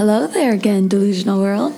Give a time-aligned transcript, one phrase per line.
[0.00, 1.74] Hello there again, delusional world.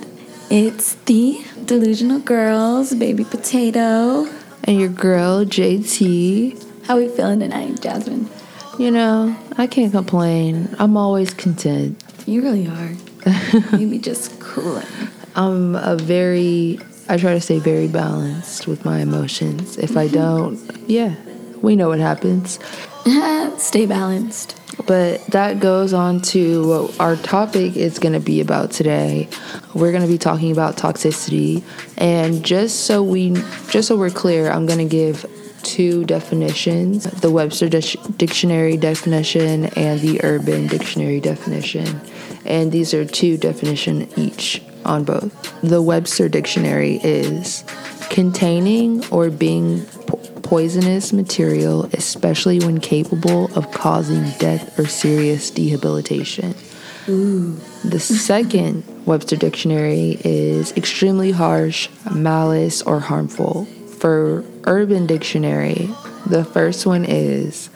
[0.49, 4.29] It's the delusional girls, baby potato.
[4.63, 6.85] And your girl, JT.
[6.85, 8.29] How we feeling tonight, Jasmine?
[8.79, 10.73] You know, I can't complain.
[10.79, 12.01] I'm always content.
[12.25, 12.93] You really are.
[13.77, 14.87] you be just cooling.
[15.35, 16.79] I'm a very,
[17.09, 19.77] I try to stay very balanced with my emotions.
[19.77, 20.15] If I mm-hmm.
[20.15, 21.13] don't, yeah,
[21.61, 22.57] we know what happens.
[23.61, 24.62] Stay balanced.
[24.85, 29.29] But that goes on to what our topic is going to be about today.
[29.73, 31.63] We're going to be talking about toxicity,
[31.97, 33.33] and just so we,
[33.69, 35.25] just so we're clear, I'm going to give
[35.61, 42.01] two definitions: the Webster Dictionary definition and the Urban Dictionary definition.
[42.45, 45.31] And these are two definition each on both.
[45.61, 47.63] The Webster Dictionary is
[48.09, 49.85] containing or being
[50.43, 56.53] poisonous material, especially when capable of causing death or serious debilitation.
[57.09, 57.59] Ooh.
[57.83, 63.65] The second Webster Dictionary is extremely harsh, malice, or harmful.
[63.99, 65.89] For Urban Dictionary,
[66.25, 67.69] the first one is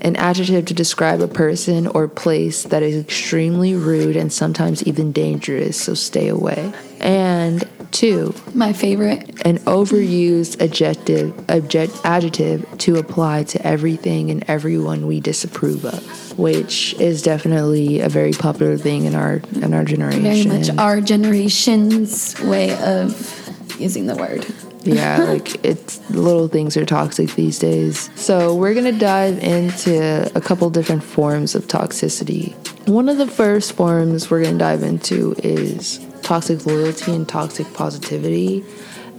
[0.00, 5.12] an adjective to describe a person or place that is extremely rude and sometimes even
[5.12, 6.72] dangerous, so stay away.
[7.00, 15.06] And two, my favorite, an overused adjective, object, adjective to apply to everything and everyone
[15.06, 20.22] we disapprove of, which is definitely a very popular thing in our in our generation.
[20.22, 23.38] Very much our generation's way of
[23.78, 24.46] using the word
[24.84, 28.10] yeah, like it's little things are toxic these days.
[28.16, 32.54] So, we're going to dive into a couple different forms of toxicity.
[32.88, 37.72] One of the first forms we're going to dive into is toxic loyalty and toxic
[37.74, 38.64] positivity.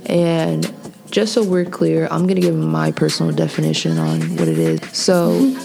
[0.05, 0.73] And
[1.11, 4.81] just so we're clear, I'm to give my personal definition on what it is.
[4.97, 5.55] So,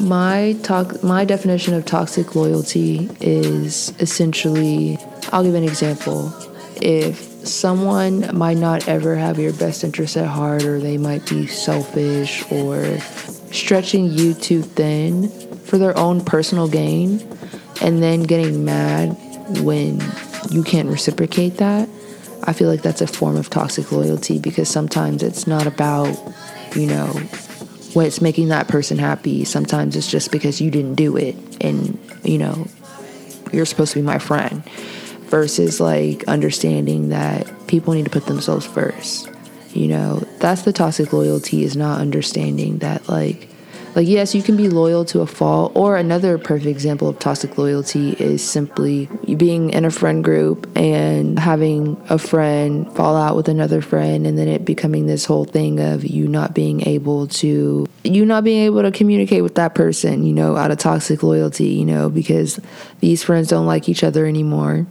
[0.00, 4.98] my talk my definition of toxic loyalty is essentially
[5.32, 6.32] I'll give an example.
[6.80, 11.46] If someone might not ever have your best interest at heart, or they might be
[11.46, 12.98] selfish or
[13.52, 15.28] stretching you too thin
[15.64, 17.20] for their own personal gain,
[17.80, 19.16] and then getting mad
[19.62, 19.98] when
[20.50, 21.88] you can't reciprocate that.
[22.44, 26.16] I feel like that's a form of toxic loyalty because sometimes it's not about,
[26.74, 27.06] you know,
[27.94, 29.44] what's making that person happy.
[29.44, 32.66] Sometimes it's just because you didn't do it and, you know,
[33.52, 34.62] you're supposed to be my friend
[35.28, 39.28] versus like understanding that people need to put themselves first.
[39.74, 43.48] You know, that's the toxic loyalty is not understanding that like
[43.98, 47.58] like yes, you can be loyal to a fault or another perfect example of toxic
[47.58, 53.48] loyalty is simply being in a friend group and having a friend fall out with
[53.48, 57.88] another friend and then it becoming this whole thing of you not being able to
[58.04, 61.66] you not being able to communicate with that person, you know, out of toxic loyalty,
[61.66, 62.60] you know, because
[63.00, 64.86] these friends don't like each other anymore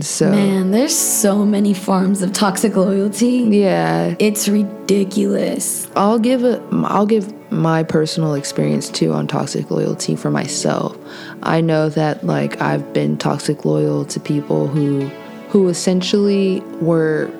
[0.00, 3.46] so Man, there's so many forms of toxic loyalty.
[3.50, 4.14] Yeah.
[4.18, 5.88] It's ridiculous.
[5.96, 10.96] I'll give a I'll give my personal experience too on toxic loyalty for myself.
[11.42, 15.08] I know that like I've been toxic loyal to people who
[15.50, 17.30] who essentially were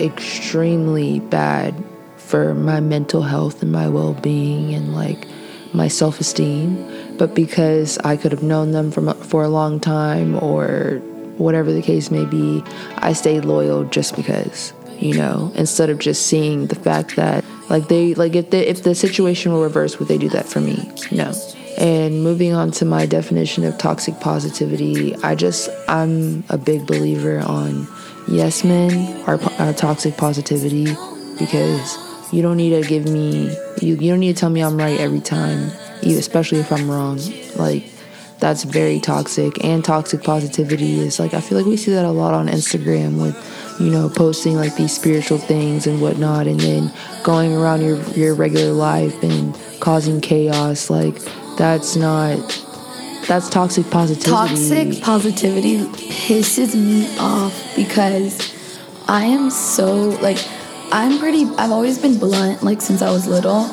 [0.00, 1.74] extremely bad
[2.16, 5.26] for my mental health and my well-being and like
[5.72, 11.02] my self-esteem but because I could have known them for for a long time or
[11.38, 12.62] whatever the case may be,
[12.96, 17.88] I stayed loyal just because, you know, instead of just seeing the fact that like
[17.88, 20.90] they like if the if the situation were reversed, would they do that for me?
[21.10, 21.32] No.
[21.78, 27.38] And moving on to my definition of toxic positivity, I just I'm a big believer
[27.38, 27.86] on
[28.26, 30.86] yes men are, are toxic positivity
[31.38, 31.96] because
[32.32, 34.98] you don't need to give me you you don't need to tell me I'm right
[34.98, 35.70] every time,
[36.02, 37.20] especially if I'm wrong.
[37.56, 37.84] Like
[38.38, 42.10] that's very toxic and toxic positivity is like i feel like we see that a
[42.10, 43.36] lot on instagram with
[43.80, 48.34] you know posting like these spiritual things and whatnot and then going around your your
[48.34, 51.16] regular life and causing chaos like
[51.56, 52.38] that's not
[53.26, 54.30] that's toxic positivity.
[54.30, 58.54] Toxic positivity pisses me off because
[59.06, 60.38] i am so like
[60.92, 63.68] i'm pretty i've always been blunt like since i was little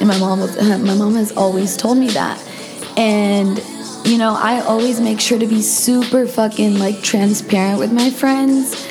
[0.00, 0.40] and my mom
[0.84, 2.42] my mom has always told me that.
[2.96, 3.58] And
[4.04, 8.86] you know, I always make sure to be super fucking like transparent with my friends.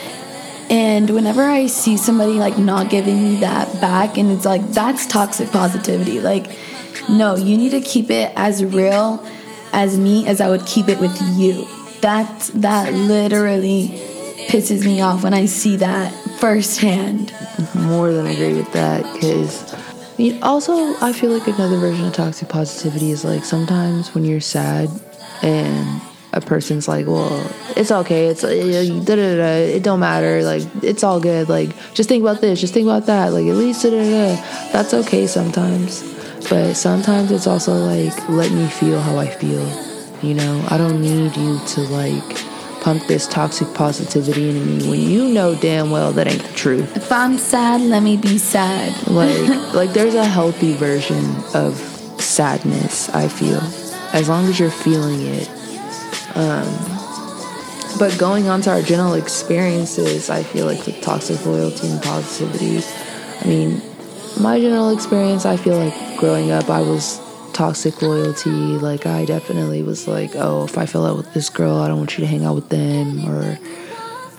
[0.70, 5.08] And whenever I see somebody like not giving me that back, and it's like, that's
[5.08, 6.20] toxic positivity.
[6.20, 6.56] Like,
[7.10, 9.26] no, you need to keep it as real
[9.74, 11.68] as me as I would keep it with you.
[12.02, 13.88] That, that literally
[14.48, 17.34] pisses me off when I see that firsthand.
[17.76, 19.74] More than agree with that because
[20.42, 24.90] also, I feel like another version of toxic positivity is like sometimes when you're sad
[25.42, 26.02] and
[26.34, 28.28] a person's like, well, it's okay.
[28.28, 29.76] It's uh, da da da.
[29.76, 30.44] It don't matter.
[30.44, 31.50] Like it's all good.
[31.50, 32.60] Like just think about this.
[32.60, 33.32] Just think about that.
[33.34, 34.36] Like at least da da da.
[34.72, 36.04] That's okay sometimes.
[36.50, 39.66] But sometimes it's also like let me feel how I feel.
[40.22, 42.49] You know, I don't need you to like
[42.82, 46.96] pump this toxic positivity into me when you know damn well that ain't the truth.
[46.96, 48.96] If I'm sad, let me be sad.
[49.10, 51.76] Like like there's a healthy version of
[52.20, 53.62] sadness, I feel.
[54.14, 55.50] As long as you're feeling it.
[56.36, 57.00] Um
[57.98, 62.86] but going on to our general experiences, I feel like with toxic loyalty and positivity,
[63.42, 63.82] I mean,
[64.40, 67.20] my general experience, I feel like growing up, I was
[67.60, 68.50] toxic loyalty.
[68.50, 71.98] Like, I definitely was like, oh, if I fell out with this girl, I don't
[71.98, 73.28] want you to hang out with them.
[73.28, 73.60] Or,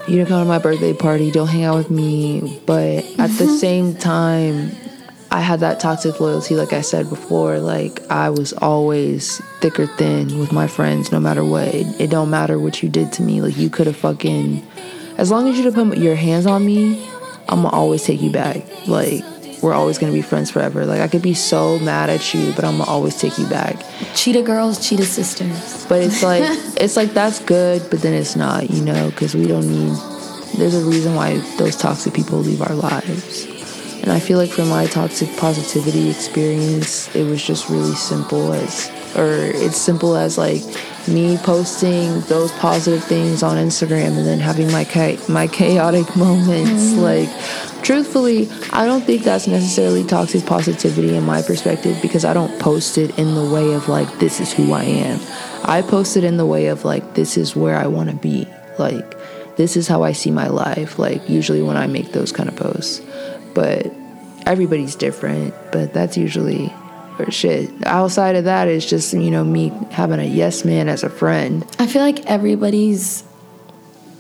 [0.09, 2.63] you didn't come to my birthday party, don't hang out with me.
[2.65, 3.57] But at the mm-hmm.
[3.57, 4.71] same time,
[5.31, 7.59] I had that toxic loyalty, like I said before.
[7.59, 11.69] Like, I was always thick or thin with my friends, no matter what.
[11.69, 13.43] It, it don't matter what you did to me.
[13.43, 14.67] Like, you could have fucking,
[15.19, 17.07] as long as you put your hands on me,
[17.51, 18.65] I'm gonna always take you back.
[18.89, 19.23] Like,
[19.63, 20.87] we're always gonna be friends forever.
[20.87, 23.77] Like I could be so mad at you, but I'm gonna always take you back.
[24.15, 25.87] Cheetah girls, cheetah sisters.
[25.89, 26.43] But it's like
[26.77, 29.97] it's like that's good, but then it's not, you know, because we don't need.
[30.57, 33.47] There's a reason why those toxic people leave our lives.
[34.03, 38.91] And I feel like for my toxic positivity experience, it was just really simple as,
[39.15, 40.63] or it's simple as like
[41.09, 46.93] me posting those positive things on Instagram and then having my cha- my chaotic moments.
[46.93, 47.01] Mm-hmm.
[47.01, 52.59] Like, truthfully, I don't think that's necessarily toxic positivity in my perspective because I don't
[52.61, 55.21] post it in the way of like this is who I am.
[55.65, 58.47] I post it in the way of like this is where I want to be.
[58.79, 59.17] Like,
[59.57, 60.99] this is how I see my life.
[60.99, 63.03] Like, usually when I make those kind of posts
[63.55, 63.93] but
[64.47, 65.55] everybody's different.
[65.73, 66.73] But that's usually
[67.21, 67.71] or shit.
[67.87, 71.65] Outside of that, it's just you know me having a yes man as a friend.
[71.79, 73.25] I feel like everybody's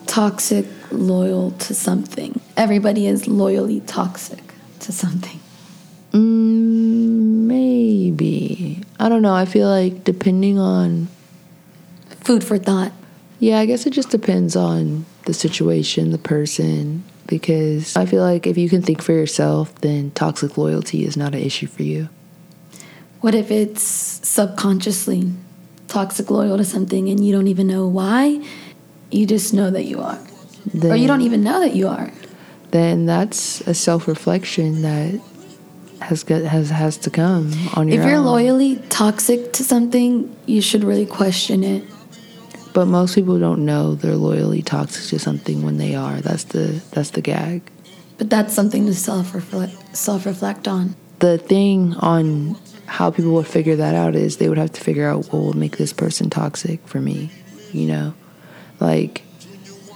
[0.06, 2.40] toxic, loyal to something.
[2.56, 4.42] Everybody is loyally toxic
[4.80, 5.40] to something.
[6.12, 9.34] Mm, maybe I don't know.
[9.34, 11.08] I feel like depending on
[12.22, 12.92] food for thought.
[13.38, 18.46] Yeah, I guess it just depends on the situation, the person, because I feel like
[18.46, 22.10] if you can think for yourself, then toxic loyalty is not an issue for you.
[23.20, 25.30] What if it's subconsciously
[25.88, 28.42] toxic loyal to something and you don't even know why?
[29.10, 30.18] You just know that you are.
[30.72, 32.10] Then, or you don't even know that you are.
[32.70, 35.20] Then that's a self reflection that
[36.00, 38.24] has got, has has to come on your If you're own.
[38.24, 41.84] loyally toxic to something, you should really question it.
[42.72, 46.20] But most people don't know they're loyally toxic to something when they are.
[46.20, 47.62] That's the that's the gag.
[48.16, 50.94] But that's something to self reflect self reflect on.
[51.18, 52.56] The thing on
[52.90, 55.52] how people would figure that out is they would have to figure out what will
[55.52, 57.30] make this person toxic for me.
[57.72, 58.14] You know,
[58.80, 59.22] like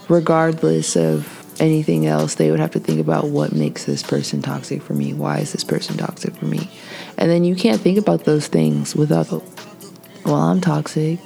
[0.09, 1.29] regardless of
[1.61, 5.13] anything else, they would have to think about what makes this person toxic for me.
[5.13, 6.71] Why is this person toxic for me?
[7.19, 9.29] And then you can't think about those things without,
[10.25, 11.19] well, I'm toxic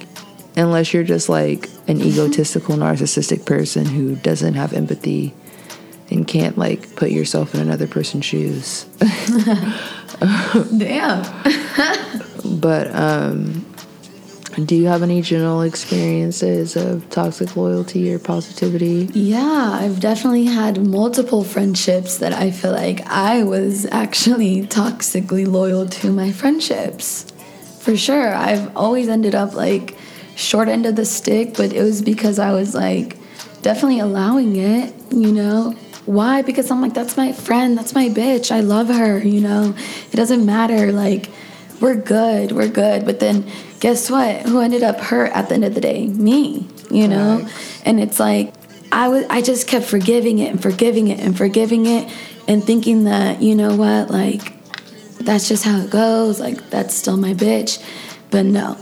[0.56, 5.34] unless you're just like an egotistical narcissistic person who doesn't have empathy
[6.10, 8.86] and can't like put yourself in another person's shoes
[10.78, 11.22] damn
[12.60, 13.64] but um
[14.64, 19.08] do you have any general experiences of toxic loyalty or positivity?
[19.12, 25.86] Yeah, I've definitely had multiple friendships that I feel like I was actually toxically loyal
[25.86, 27.30] to my friendships.
[27.80, 28.34] For sure.
[28.34, 29.96] I've always ended up like
[30.34, 33.16] short end of the stick, but it was because I was like
[33.62, 35.74] definitely allowing it, you know?
[36.08, 36.40] Why?
[36.40, 39.74] Because I'm like, that's my friend, that's my bitch, I love her, you know?
[40.10, 41.28] It doesn't matter, like,
[41.82, 43.04] we're good, we're good.
[43.04, 43.46] But then
[43.78, 44.40] guess what?
[44.42, 46.06] Who ended up hurt at the end of the day?
[46.06, 47.40] Me, you know?
[47.40, 47.82] Right.
[47.84, 48.54] And it's like,
[48.90, 52.10] I was I just kept forgiving it and forgiving it and forgiving it
[52.48, 54.54] and thinking that, you know what, like
[55.18, 57.84] that's just how it goes, like that's still my bitch.
[58.30, 58.78] But no,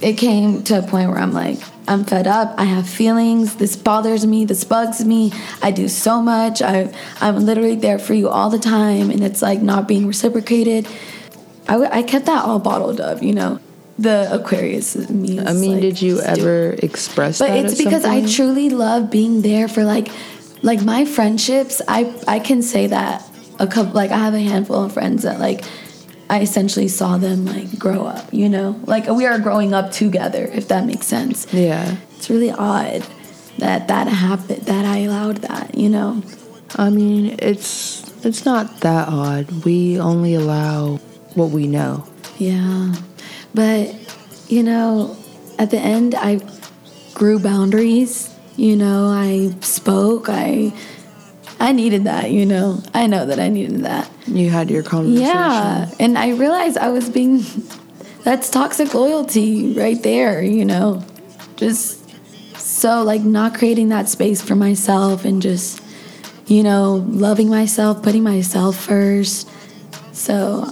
[0.00, 2.54] it came to a point where I'm like, I'm fed up.
[2.58, 3.56] I have feelings.
[3.56, 4.44] This bothers me.
[4.44, 5.32] This bugs me.
[5.62, 6.62] I do so much.
[6.62, 10.86] I, I'm literally there for you all the time, and it's like not being reciprocated.
[11.68, 13.60] I, I kept that all bottled up, you know.
[13.98, 15.38] The Aquarius me.
[15.38, 17.64] I mean, like, did you ever express but that?
[17.66, 20.08] it's because I truly love being there for like,
[20.62, 21.82] like my friendships.
[21.86, 23.22] I I can say that
[23.58, 23.92] a couple.
[23.92, 25.64] Like I have a handful of friends that like
[26.32, 28.80] I essentially saw them like grow up, you know?
[28.86, 31.46] Like we are growing up together, if that makes sense.
[31.52, 31.96] Yeah.
[32.16, 33.06] It's really odd
[33.58, 36.22] that that happened, that I allowed that, you know?
[36.76, 39.50] I mean, it's it's not that odd.
[39.66, 40.96] We only allow
[41.34, 42.06] what we know.
[42.38, 42.94] Yeah.
[43.52, 43.94] But
[44.48, 45.14] you know,
[45.58, 46.40] at the end I
[47.12, 48.34] grew boundaries.
[48.56, 50.30] You know, I spoke.
[50.30, 50.72] I
[51.62, 52.32] I needed that.
[52.32, 54.10] You know, I know that I needed that.
[54.26, 55.24] You had your conversation.
[55.24, 57.44] Yeah, and I realized I was being.
[58.24, 60.42] That's toxic loyalty right there.
[60.42, 61.04] You know,
[61.54, 62.02] just
[62.58, 65.80] so like not creating that space for myself and just
[66.46, 69.48] you know loving myself, putting myself first.
[70.10, 70.66] So,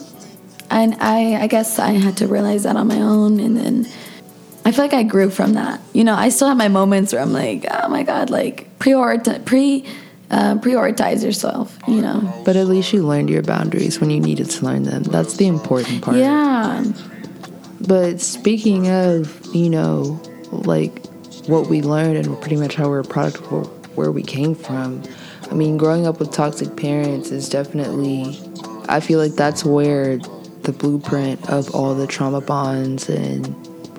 [0.71, 3.87] and I I guess I had to realize that on my own, and then
[4.65, 5.81] I feel like I grew from that.
[5.93, 9.45] You know, I still have my moments where I'm like, oh my god, like prioritize
[9.45, 9.87] pre.
[10.31, 12.43] Uh, prioritize yourself, you know.
[12.45, 15.03] But at least you learned your boundaries when you needed to learn them.
[15.03, 16.19] That's the important part.
[16.19, 16.85] Yeah.
[17.81, 20.21] But speaking of, you know,
[20.53, 21.05] like
[21.47, 25.03] what we learned and pretty much how we're a product of where we came from,
[25.51, 28.39] I mean, growing up with toxic parents is definitely,
[28.89, 30.19] I feel like that's where
[30.63, 33.49] the blueprint of all the trauma bonds and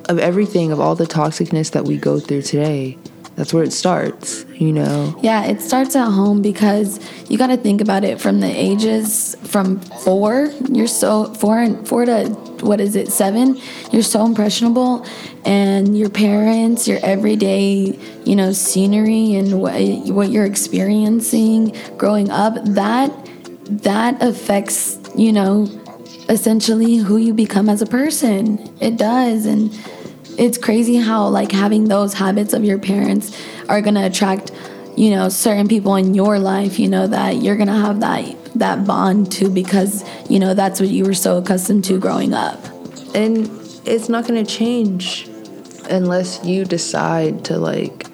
[0.07, 2.97] of everything, of all the toxicness that we go through today
[3.35, 5.17] that's where it starts, you know?
[5.21, 9.35] Yeah, it starts at home because you got to think about it from the ages
[9.43, 12.25] from four, you're so four and four to
[12.61, 13.59] what is it, seven?
[13.91, 15.05] You're so impressionable,
[15.45, 22.53] and your parents, your everyday, you know, scenery and what, what you're experiencing growing up,
[22.65, 23.11] that
[23.65, 25.67] that affects, you know,
[26.29, 28.59] essentially who you become as a person.
[28.79, 29.71] It does, and
[30.41, 34.51] it's crazy how like having those habits of your parents are gonna attract
[34.97, 38.85] you know certain people in your life you know that you're gonna have that that
[38.85, 42.59] bond to because you know that's what you were so accustomed to growing up
[43.13, 43.47] and
[43.85, 45.27] it's not gonna change
[45.89, 48.07] unless you decide to like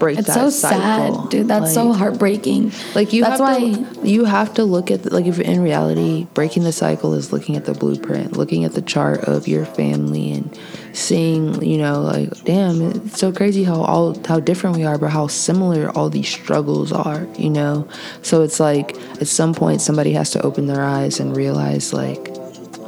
[0.00, 0.48] break that cycle.
[0.48, 1.22] it's so cycle.
[1.22, 4.64] sad dude that's like, so heartbreaking like you that's have why to, you have to
[4.64, 8.36] look at the, like if in reality breaking the cycle is looking at the blueprint
[8.36, 10.58] looking at the chart of your family and
[10.92, 15.10] seeing you know like damn it's so crazy how all how different we are but
[15.10, 17.86] how similar all these struggles are you know
[18.22, 22.28] so it's like at some point somebody has to open their eyes and realize like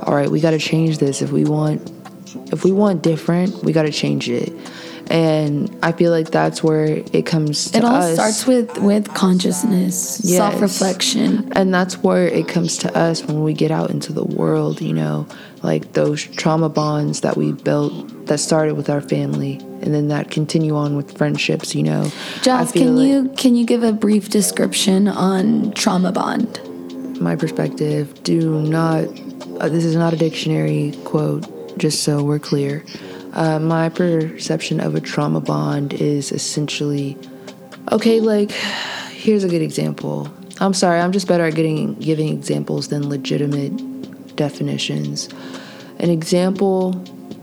[0.07, 1.81] all right we got to change this if we want
[2.53, 4.53] if we want different we got to change it
[5.11, 8.15] and I feel like that's where it comes to It all us.
[8.15, 10.37] starts with with consciousness, Yes.
[10.39, 11.53] self-reflection.
[11.57, 14.93] and that's where it comes to us when we get out into the world you
[14.95, 15.27] know
[15.63, 20.31] like those trauma bonds that we built that started with our family and then that
[20.31, 22.11] continue on with friendships you know?
[22.43, 26.61] Joss, can like you can you give a brief description on trauma bond?
[27.23, 29.05] my perspective do not
[29.61, 31.47] uh, this is not a dictionary quote
[31.79, 32.85] just so we're clear.
[33.33, 37.17] Uh, my perception of a trauma bond is essentially
[37.91, 38.51] okay like
[39.11, 40.29] here's a good example.
[40.61, 43.73] I'm sorry i'm just better at getting giving examples than legitimate
[44.37, 45.29] definitions.
[45.99, 46.93] An example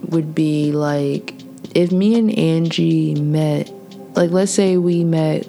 [0.10, 1.34] would be like
[1.76, 3.72] if me and angie met
[4.16, 5.46] like let's say we met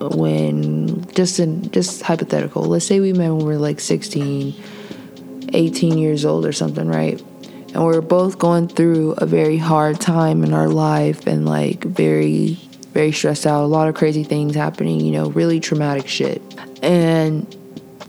[0.00, 4.54] when just in just hypothetical let's say we met when we were like 16
[5.52, 7.20] 18 years old or something right?
[7.74, 12.58] And we're both going through a very hard time in our life and like very
[12.92, 16.42] very stressed out a lot of crazy things happening you know really traumatic shit.
[16.82, 17.46] And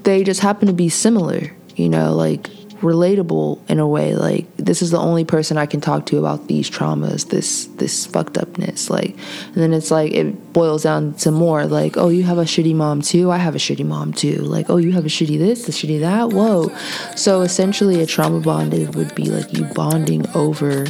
[0.04, 2.50] they just happen to be similar you know like
[2.82, 6.48] relatable in a way like this is the only person i can talk to about
[6.48, 9.10] these traumas this this fucked upness like
[9.48, 12.74] and then it's like it boils down to more like oh you have a shitty
[12.74, 15.68] mom too i have a shitty mom too like oh you have a shitty this
[15.68, 16.70] a shitty that whoa.
[17.16, 20.86] So essentially a trauma bonded would be like you bonding over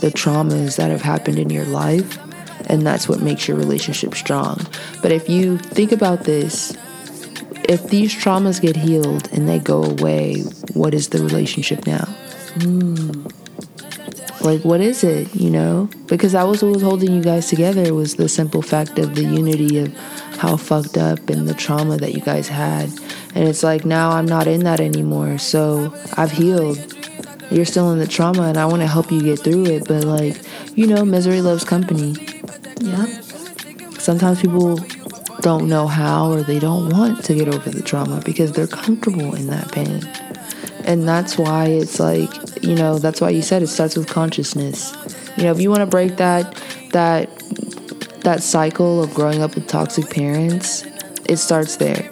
[0.00, 2.18] the traumas that have happened in your life
[2.68, 4.64] and that's what makes your relationship strong.
[5.02, 6.76] But if you think about this
[7.68, 10.42] if these traumas get healed and they go away,
[10.74, 12.04] what is the relationship now?
[12.60, 13.26] Hmm.
[14.40, 15.88] Like, what is it, you know?
[16.06, 19.22] Because that was what was holding you guys together was the simple fact of the
[19.22, 19.96] unity of
[20.38, 22.88] how fucked up and the trauma that you guys had.
[23.36, 25.38] And it's like, now I'm not in that anymore.
[25.38, 26.78] So I've healed.
[27.52, 29.86] You're still in the trauma, and I want to help you get through it.
[29.86, 30.42] But, like,
[30.76, 32.16] you know, misery loves company.
[32.80, 33.08] Yep.
[34.00, 34.80] Sometimes people
[35.42, 39.34] don't know how or they don't want to get over the trauma because they're comfortable
[39.34, 40.02] in that pain.
[40.84, 42.30] And that's why it's like,
[42.62, 44.94] you know, that's why you said it starts with consciousness.
[45.36, 46.54] You know, if you want to break that
[46.92, 47.28] that
[48.20, 50.84] that cycle of growing up with toxic parents,
[51.28, 52.02] it starts there.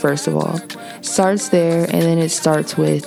[0.00, 0.60] First of all,
[1.02, 3.04] starts there and then it starts with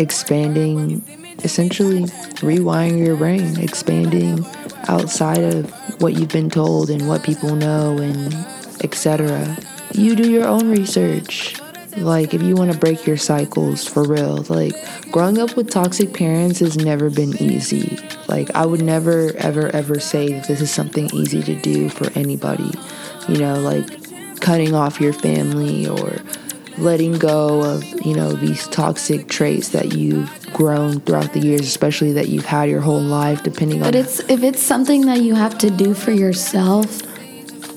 [0.00, 1.04] expanding
[1.44, 2.02] essentially
[2.40, 4.44] rewiring your brain, expanding
[4.88, 5.70] outside of
[6.00, 8.32] what you've been told and what people know and
[8.84, 9.56] etc.
[9.92, 11.56] You do your own research.
[11.96, 14.72] like if you want to break your cycles for real like
[15.10, 19.98] growing up with toxic parents has never been easy like i would never ever ever
[19.98, 22.70] say that this is something easy to do for anybody
[23.26, 23.88] you know like
[24.40, 26.18] cutting off your family or
[26.76, 32.12] letting go of you know these toxic traits that you've grown throughout the years especially
[32.12, 35.20] that you've had your whole life depending But on But it's if it's something that
[35.22, 37.02] you have to do for yourself,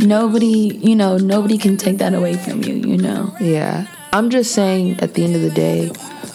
[0.01, 3.33] nobody, you know, nobody can take that away from you, you know.
[3.39, 3.87] Yeah.
[4.13, 5.91] I'm just saying at the end of the day,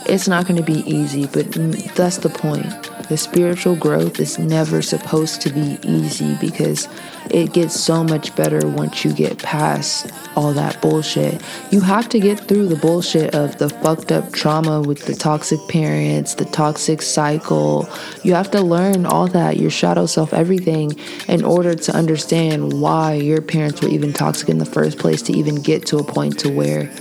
[0.07, 1.53] it's not going to be easy, but
[1.95, 2.67] that's the point.
[3.09, 6.89] The spiritual growth is never supposed to be easy because
[7.31, 11.41] it gets so much better once you get past all that bullshit.
[11.71, 15.61] You have to get through the bullshit of the fucked up trauma with the toxic
[15.69, 17.89] parents, the toxic cycle.
[18.25, 20.99] You have to learn all that, your shadow self, everything,
[21.29, 25.33] in order to understand why your parents were even toxic in the first place to
[25.33, 26.93] even get to a point to where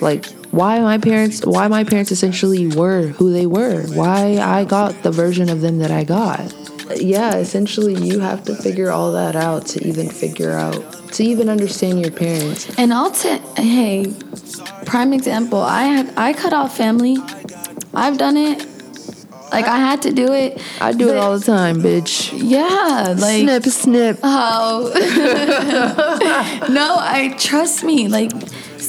[0.00, 0.26] like
[0.60, 4.20] why my parents why my parents essentially were who they were why
[4.56, 6.52] i got the version of them that i got
[6.96, 10.78] yeah essentially you have to figure all that out to even figure out
[11.12, 14.12] to even understand your parents And I'll t- hey,
[14.84, 15.60] prime example.
[15.60, 17.16] I had I cut off family.
[17.94, 18.66] I've done it.
[19.52, 20.60] Like I had to do it.
[20.80, 24.90] i do it all the time bitch Yeah, like snip snip Oh.
[26.70, 28.08] no, I trust me.
[28.08, 28.32] Like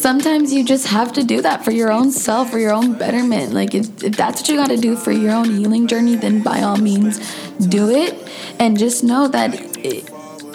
[0.06, 3.54] sometimes you just have to do that for your own self, for your own betterment.
[3.54, 6.44] Like if, if that's what you got to do for your own healing journey, then
[6.44, 7.18] by all means
[7.58, 8.14] do it.
[8.60, 10.08] And just know that it,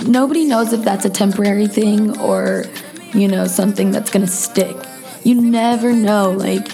[0.07, 2.67] nobody knows if that's a temporary thing or,
[3.13, 4.77] you know, something that's going to stick.
[5.25, 6.31] You never know.
[6.31, 6.69] Like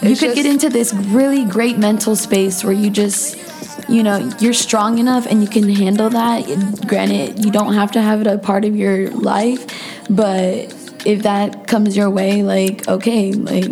[0.00, 3.36] you It's could get into this really great mental space where you just
[3.90, 6.42] you know you're strong enough and you can handle that
[6.86, 9.66] granted you don't have to have it a part of your life
[10.08, 10.72] but
[11.06, 13.70] if that comes your way like okay like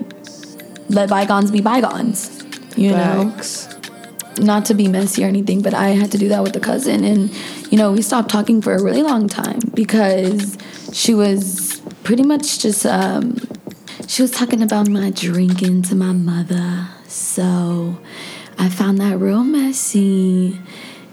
[0.88, 2.42] let bygones be bygones
[2.76, 3.34] you know
[4.40, 7.04] not to be messy or anything, but I had to do that with a cousin.
[7.04, 7.32] And,
[7.70, 10.56] you know, we stopped talking for a really long time because
[10.92, 13.38] she was pretty much just, um,
[14.06, 16.88] she was talking about my drinking to my mother.
[17.06, 17.98] So
[18.58, 20.58] I found that real messy.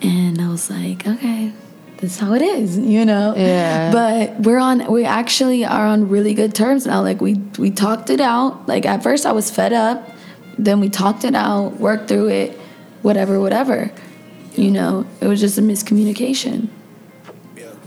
[0.02, 1.54] And I was like, okay,
[1.98, 3.34] that's how it is, you know?
[3.36, 3.92] Yeah.
[3.92, 7.02] But we're on, we actually are on really good terms now.
[7.02, 8.68] Like, we, we talked it out.
[8.68, 10.12] Like, at first I was fed up.
[10.58, 12.58] Then we talked it out, worked through it,
[13.02, 13.92] whatever, whatever.
[14.56, 16.70] You know, it was just a miscommunication.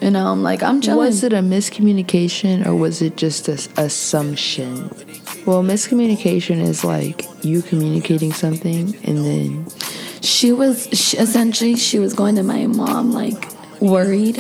[0.01, 0.99] You know, I'm like, I'm chilling.
[0.99, 4.91] Was it a miscommunication or was it just an assumption?
[5.45, 9.67] Well, miscommunication is like you communicating something and then
[10.21, 14.39] She was she, essentially she was going to my mom like worried,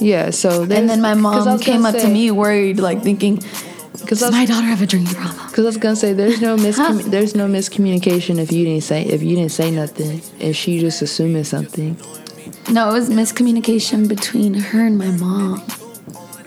[0.00, 0.30] yeah.
[0.30, 2.30] So and then my mom came up to me.
[2.30, 3.36] worried, like thinking,
[4.00, 6.56] Because "Does my daughter have a drinking problem?" Because I was gonna say there's no
[6.66, 10.78] miscommu- there's no miscommunication if you didn't say if you didn't say nothing if she
[10.78, 11.96] just assuming something
[12.70, 15.62] No, it was miscommunication between her and my mom.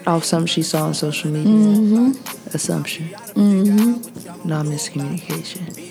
[0.08, 1.51] off something she saw on social media.
[1.51, 2.56] Mm-hmm.
[2.56, 3.06] Assumption.
[3.36, 4.47] Mm-hmm.
[4.47, 5.90] Not miscommunication.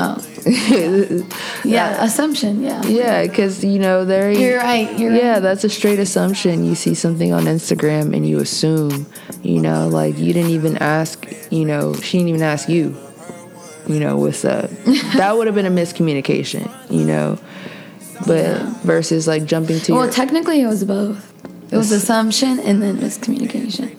[0.00, 0.16] Oh,
[1.64, 2.62] yeah, assumption.
[2.62, 4.30] Yeah, Yeah, because you know there.
[4.30, 4.96] you're right.
[4.98, 5.40] You're yeah, right.
[5.40, 6.64] that's a straight assumption.
[6.64, 9.06] You see something on Instagram and you assume,
[9.42, 12.96] you know, like you didn't even ask, you know, she didn't even ask you,
[13.88, 14.70] you know, what's up.
[15.16, 17.38] that would have been a miscommunication, you know.
[18.26, 21.24] But versus like jumping to Well, your, technically, it was both.
[21.72, 23.94] It was assumption and then miscommunication.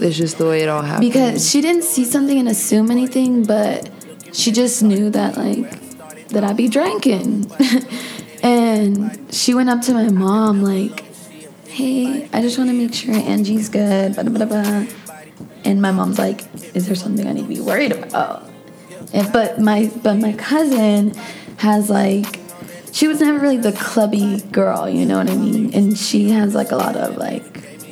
[0.00, 1.12] it's just the way it all happened.
[1.12, 3.90] because she didn't see something and assume anything, but
[4.34, 7.50] she just knew that like that I'd be drinking,
[8.42, 11.04] and she went up to my mom like,
[11.68, 16.42] "Hey, I just want to make sure Angie's good." And my mom's like,
[16.74, 18.50] "Is there something I need to be worried about?"
[19.12, 21.14] And but my but my cousin
[21.58, 22.40] has like.
[22.92, 25.74] She was never really the clubby girl, you know what I mean?
[25.74, 27.42] And she has like a lot of like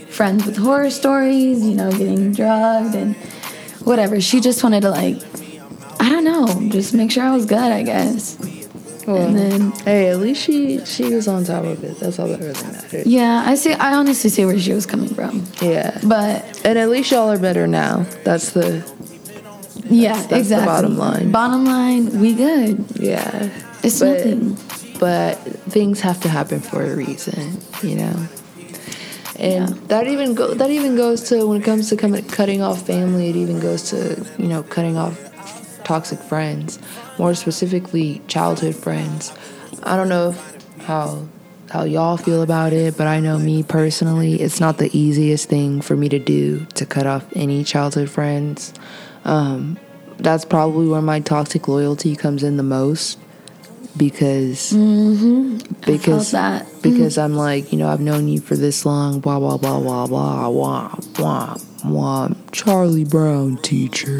[0.06, 3.16] friends with horror stories, you know, getting drugged and
[3.82, 4.20] whatever.
[4.20, 5.16] She just wanted to like,
[6.04, 8.36] I don't know, just make sure I was good, I guess.
[9.06, 11.98] Well, and then- hey, at least she she was on top of it.
[12.00, 13.06] That's all that really matters.
[13.06, 13.72] Yeah, I see.
[13.72, 17.38] I honestly see where she was coming from, Yeah, but and at least y'all are
[17.38, 18.04] better now.
[18.24, 18.82] That's the
[19.90, 20.66] yeah, that's the exactly.
[20.66, 21.30] bottom line.
[21.32, 22.84] Bottom line, we good.
[22.96, 23.48] yeah.
[23.82, 24.56] It's But- nothing.
[25.00, 25.34] but
[25.70, 28.16] things have to happen for a reason, you know.
[29.38, 29.76] And Yeah.
[29.88, 33.30] that even go that even goes to when it comes to coming, cutting off family.
[33.30, 33.98] It even goes to
[34.38, 35.16] you know cutting off
[35.84, 36.78] toxic friends,
[37.18, 39.32] more specifically childhood friends.
[39.82, 41.26] I don't know if, how
[41.70, 45.80] how y'all feel about it, but I know me personally, it's not the easiest thing
[45.80, 48.74] for me to do to cut off any childhood friends.
[49.24, 49.78] Um,
[50.18, 53.18] that's probably where my toxic loyalty comes in the most
[53.96, 54.72] because
[55.84, 56.66] because that.
[56.82, 60.06] because I'm like you know I've known you for this long blah blah blah blah
[60.06, 64.18] blah blah blah blah Charlie Brown teacher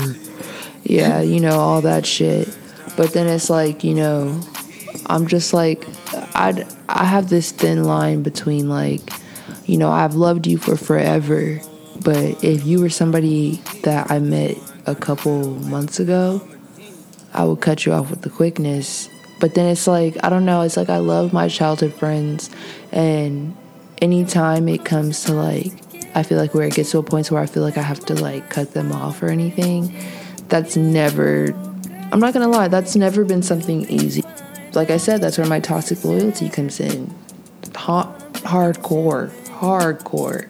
[0.85, 2.49] yeah you know all that shit
[2.97, 4.41] but then it's like you know
[5.07, 5.87] I'm just like
[6.35, 9.01] I I have this thin line between like
[9.67, 11.61] you know I've loved you for forever
[12.03, 16.47] but if you were somebody that I met a couple months ago
[17.35, 19.09] I would cut you off with the quickness.
[19.41, 22.51] But then it's like, I don't know, it's like I love my childhood friends
[22.93, 23.57] and
[24.01, 25.73] anytime it comes to like
[26.15, 28.01] I feel like where it gets to a point where I feel like I have
[28.07, 29.97] to like cut them off or anything,
[30.53, 31.47] that's never
[32.13, 34.23] I'm not gonna lie, that's never been something easy.
[34.75, 37.13] Like I said, that's where my toxic loyalty comes in.
[37.75, 40.49] Hot, hardcore, hardcore.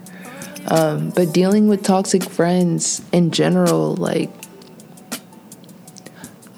[0.68, 4.30] Um, but dealing with toxic friends in general, like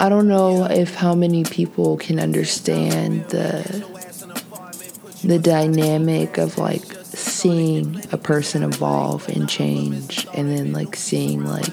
[0.00, 3.85] I don't know if how many people can understand the
[5.22, 11.68] the dynamic of like seeing a person evolve and change and then like seeing like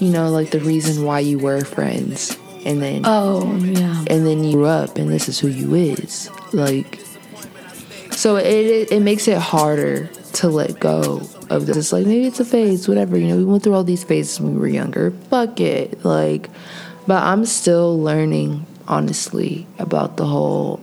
[0.00, 4.04] you know like the reason why you were friends and then Oh yeah.
[4.08, 7.00] and then you grew up and this is who you is like
[8.10, 12.26] so it, it it makes it harder to let go of this it's like maybe
[12.26, 14.68] it's a phase whatever you know we went through all these phases when we were
[14.68, 16.48] younger fuck it like
[17.06, 20.80] but i'm still learning honestly about the whole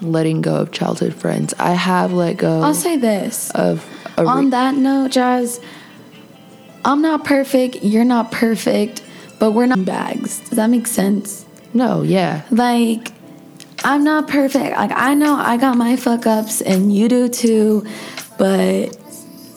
[0.00, 3.50] letting go of childhood friends i have let go I'll say this.
[3.52, 3.84] of
[4.18, 5.60] re- On that note, Jazz,
[6.84, 7.82] I'm not perfect.
[7.82, 9.02] You're not perfect,
[9.38, 10.40] but we're not bags.
[10.40, 11.44] Does that make sense?
[11.76, 13.10] no yeah Like,
[13.82, 14.76] I'm not perfect.
[14.76, 17.84] Like, I know I got my fuck ups and you do too,
[18.38, 18.96] but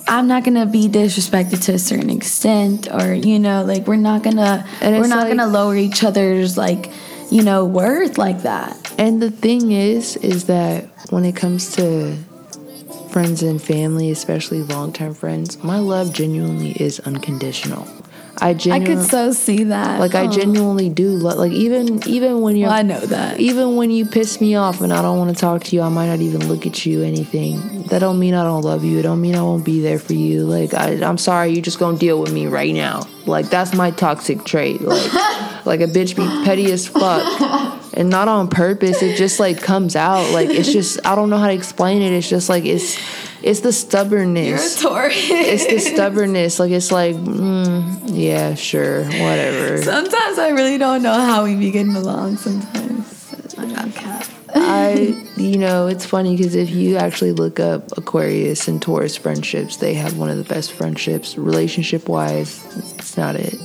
[0.08, 4.24] I'm not gonna be disrespected to a certain extent, or you know, like we're not
[4.24, 6.90] gonna we're not like- gonna lower each other's like
[7.30, 8.76] you know worth like that.
[8.98, 12.18] And the thing is, is that when it comes to
[13.10, 17.88] friends and family, especially long term friends, my love genuinely is unconditional.
[18.40, 20.00] I genuinely, I could so see that.
[20.00, 20.32] like, I Oh.
[20.32, 21.10] genuinely do.
[21.10, 23.40] lo- Like, even even when you're, Well, I know that.
[23.40, 25.90] even when you piss me off and I don't want to talk to you, I
[25.90, 27.02] might not even look at you.
[27.02, 29.00] Anything that don't mean I don't love you.
[29.00, 30.44] It don't mean I won't be there for you.
[30.46, 33.08] Like, I, I'm sorry, you just gonna deal with me right now.
[33.26, 34.82] Like, that's my toxic trait.
[34.82, 35.14] Like,
[35.66, 39.96] like a bitch be petty as fuck and not on purpose it just like comes
[39.96, 40.32] out.
[40.32, 42.14] Like it's just i don't know how to explain it.
[42.14, 42.98] It's just like it's
[43.44, 44.82] it's the stubbornness.
[44.82, 45.16] Taurus.
[45.18, 46.60] it's the stubbornness.
[46.60, 49.82] Like it's like mm, yeah sure whatever.
[49.82, 52.38] Sometimes I really don't know how we be getting along.
[52.38, 53.14] Sometimes.
[53.58, 53.92] I
[54.56, 59.78] i you know it's funny because if you actually look up aquarius and taurus friendships
[59.78, 62.64] they have one of the best friendships relationship wise
[62.98, 63.56] it's not it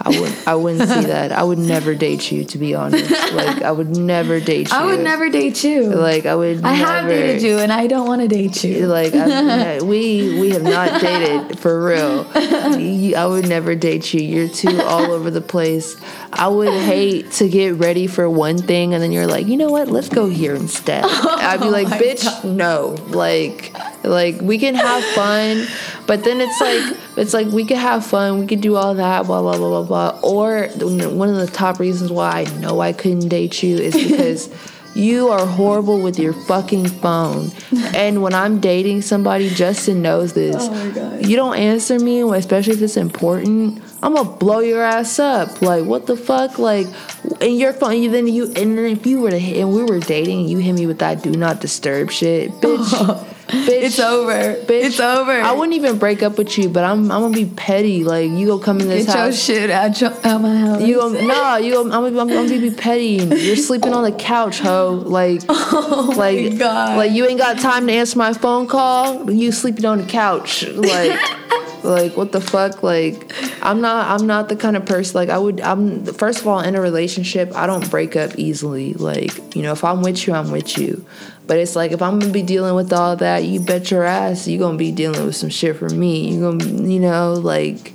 [0.00, 1.32] I would I wouldn't see that.
[1.32, 3.10] I would never date you to be honest.
[3.10, 4.76] Like I would never date you.
[4.76, 5.84] I would never date you.
[5.86, 8.86] like I would I have never- dated you, and I don't want to date you.
[8.98, 12.26] Like I, we we have not dated for real.
[12.34, 14.20] I would never date you.
[14.20, 15.96] You're too all over the place.
[16.32, 19.70] I would hate to get ready for one thing and then you're like, you know
[19.70, 19.88] what?
[19.88, 21.04] Let's go here instead.
[21.06, 22.96] Oh I'd be like, bitch, no.
[23.08, 25.66] Like like we can have fun,
[26.06, 28.38] but then it's like it's like we could have fun.
[28.38, 30.20] We could do all that, blah blah blah blah blah.
[30.22, 34.48] Or one of the top reasons why I know I couldn't date you is because.
[34.94, 37.52] You are horrible with your fucking phone.
[37.94, 40.56] And when I'm dating somebody, Justin knows this.
[40.58, 41.24] Oh my God.
[41.24, 43.80] You don't answer me, especially if it's important.
[44.02, 45.62] I'm gonna blow your ass up.
[45.62, 46.58] Like what the fuck?
[46.58, 46.88] Like,
[47.40, 48.02] and your phone.
[48.02, 50.50] You then you and then if you were to hit, and we were dating, and
[50.50, 53.24] you hit me with that do not disturb shit, bitch.
[53.66, 54.32] bitch, It's over.
[54.54, 55.32] Bitch, It's over.
[55.32, 58.04] I wouldn't even break up with you, but I'm I'm gonna be petty.
[58.04, 59.42] Like you go come in this Get your house.
[59.42, 60.82] shit out, your, out my house.
[60.82, 61.82] You go no, you go.
[61.84, 65.02] I'm gonna, I'm gonna be petty, you're sleeping on the couch, ho.
[65.06, 66.96] Like, oh like, Oh God.
[66.96, 69.30] like you ain't got time to answer my phone call.
[69.30, 71.18] You sleeping on the couch, like,
[71.84, 72.82] like what the fuck?
[72.82, 75.14] Like, I'm not, I'm not the kind of person.
[75.14, 78.94] Like, I would, I'm first of all in a relationship, I don't break up easily.
[78.94, 81.04] Like, you know, if I'm with you, I'm with you.
[81.48, 84.46] But it's like if I'm gonna be dealing with all that, you bet your ass
[84.46, 86.34] you're gonna be dealing with some shit from me.
[86.34, 87.94] You're gonna, you know, like.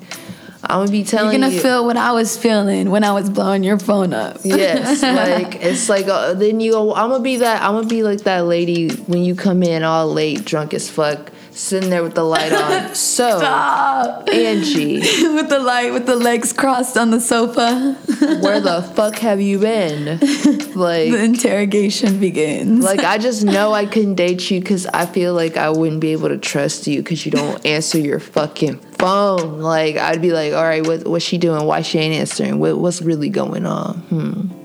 [0.66, 1.60] I'm gonna be telling You're gonna you.
[1.60, 4.38] feel what I was feeling when I was blowing your phone up.
[4.46, 6.96] Yes, like it's like uh, then you go.
[6.96, 7.62] I'm gonna be that.
[7.62, 11.33] I'm gonna be like that lady when you come in all late, drunk as fuck,
[11.56, 12.96] sitting there with the light on.
[13.04, 14.30] So Stop.
[14.30, 15.00] Angie,
[15.34, 17.94] with the light, with the legs crossed on the sofa.
[18.42, 20.20] where the fuck have you been?
[20.76, 22.84] Like, the interrogation begins.
[22.84, 26.12] like I just know I couldn't date you because I feel like I wouldn't be
[26.12, 29.60] able to trust you because you don't answer your fucking phone.
[29.60, 31.66] Like I'd be like, all right, what what's she doing?
[31.66, 32.60] Why she ain't answering?
[32.60, 33.96] What, what's really going on?
[33.96, 34.63] Hmm.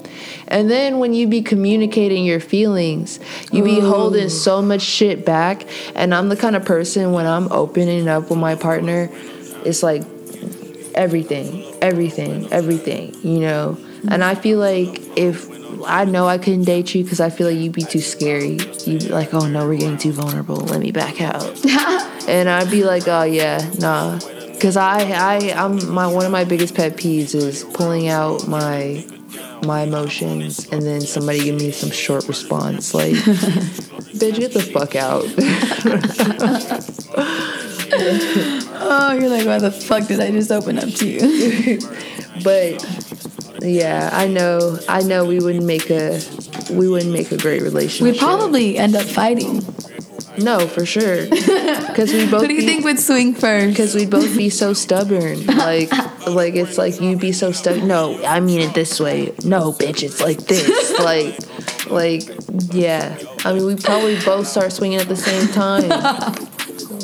[0.48, 3.20] And then when you be communicating your feelings,
[3.52, 5.66] you be holding so much shit back.
[5.94, 9.10] And I'm the kind of person when I'm opening up with my partner,
[9.64, 10.02] it's like
[10.94, 13.78] everything, everything, everything, you know.
[14.08, 15.48] And I feel like if
[15.86, 18.58] I know I couldn't date you because I feel like you'd be too scary.
[18.84, 20.56] You'd be like, oh no, we're getting too vulnerable.
[20.56, 21.44] Let me back out.
[22.28, 24.18] and I'd be like, oh yeah, nah.
[24.60, 29.06] Cause I, I, I'm my one of my biggest pet peeves is pulling out my
[29.64, 33.12] my emotions and then somebody give me some short response like,
[34.14, 35.24] bitch, get the fuck out.
[38.80, 41.78] Oh, you're like, why the fuck did I just open up to you?
[42.44, 42.84] but
[43.62, 46.20] yeah, I know, I know we wouldn't make a
[46.70, 48.12] we wouldn't make a great relationship.
[48.12, 49.62] We'd probably end up fighting.
[50.38, 53.68] No for sure because we both Who do you be- think would swing first?
[53.70, 55.44] because we'd both be so stubborn.
[55.58, 55.90] Like,
[56.26, 57.88] like it's like you'd be so stubborn.
[57.88, 59.34] No, I mean it this way.
[59.44, 60.98] No, bitch, it's like this.
[61.00, 61.36] like,
[61.90, 62.22] like,
[62.72, 63.18] yeah.
[63.44, 65.88] I mean, we probably both start swinging at the same time.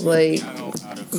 [0.05, 0.41] like,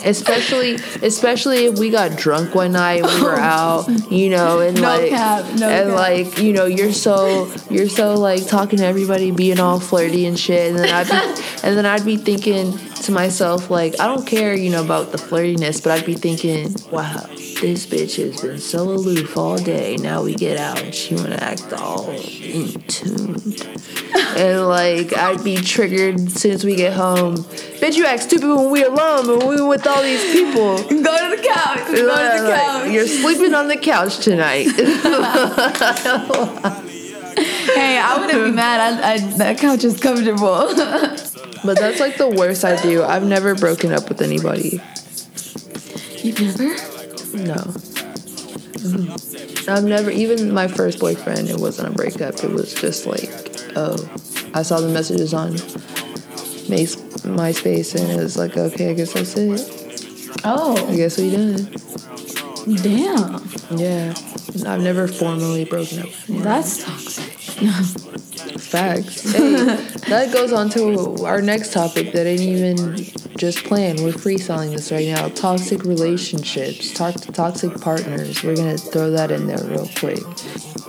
[0.03, 4.97] especially, especially if we got drunk one night, we were out, you know, and No
[4.97, 5.95] like, cap, no and cap.
[5.95, 10.37] like, you know, you're so, you're so like talking to everybody, being all flirty and
[10.39, 14.25] shit, and then I'd be, and then I'd be thinking to myself, like, I don't
[14.25, 17.25] care, you know, about the flirtiness, but I'd be thinking, wow,
[17.61, 19.95] this bitch has been so aloof all day.
[19.97, 23.65] Now we get out and she wanna act all in tuned.
[24.35, 27.37] And like I'd be triggered as soon as we get home.
[27.37, 30.77] Bitch, you act stupid when we alone, but when we with all these people.
[30.83, 31.87] Go to the couch.
[31.87, 32.91] Go to the Like.
[32.91, 34.63] You're sleeping on the couch tonight.
[37.75, 39.01] hey, I wouldn't be mad.
[39.01, 41.34] I, I, that couch is comfortable.
[41.65, 43.03] But that's like the worst I do.
[43.03, 44.81] I've never broken up with anybody.
[46.23, 46.69] You've never?
[47.35, 47.55] No.
[48.81, 49.69] Mm-hmm.
[49.69, 52.43] I've never, even my first boyfriend, it wasn't a breakup.
[52.43, 53.29] It was just like,
[53.75, 53.97] oh,
[54.53, 55.53] I saw the messages on
[57.25, 60.41] MySpace and it was like, okay, I guess that's it.
[60.43, 60.75] Oh.
[60.87, 61.55] I guess we done.
[62.81, 63.41] damn.
[63.77, 64.13] Yeah.
[64.67, 66.09] I've never formally broken up.
[66.27, 67.44] That's toxic.
[68.59, 69.31] Facts.
[69.31, 69.75] Hey,
[70.09, 72.97] that goes on to our next topic that ain't even
[73.37, 73.99] just planned.
[73.99, 75.29] We're freestyling this right now.
[75.29, 78.43] Toxic relationships, to- toxic partners.
[78.43, 80.19] We're gonna throw that in there real quick.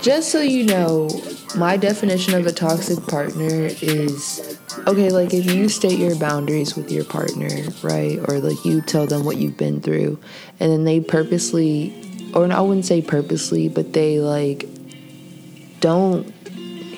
[0.01, 1.09] Just so you know,
[1.55, 6.91] my definition of a toxic partner is okay, like if you state your boundaries with
[6.91, 7.49] your partner,
[7.81, 8.19] right?
[8.27, 10.19] Or like you tell them what you've been through,
[10.59, 14.67] and then they purposely, or I wouldn't say purposely, but they like
[15.79, 16.33] don't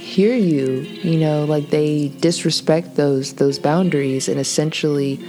[0.09, 0.65] hear you
[1.09, 5.19] you know like they disrespect those those boundaries and essentially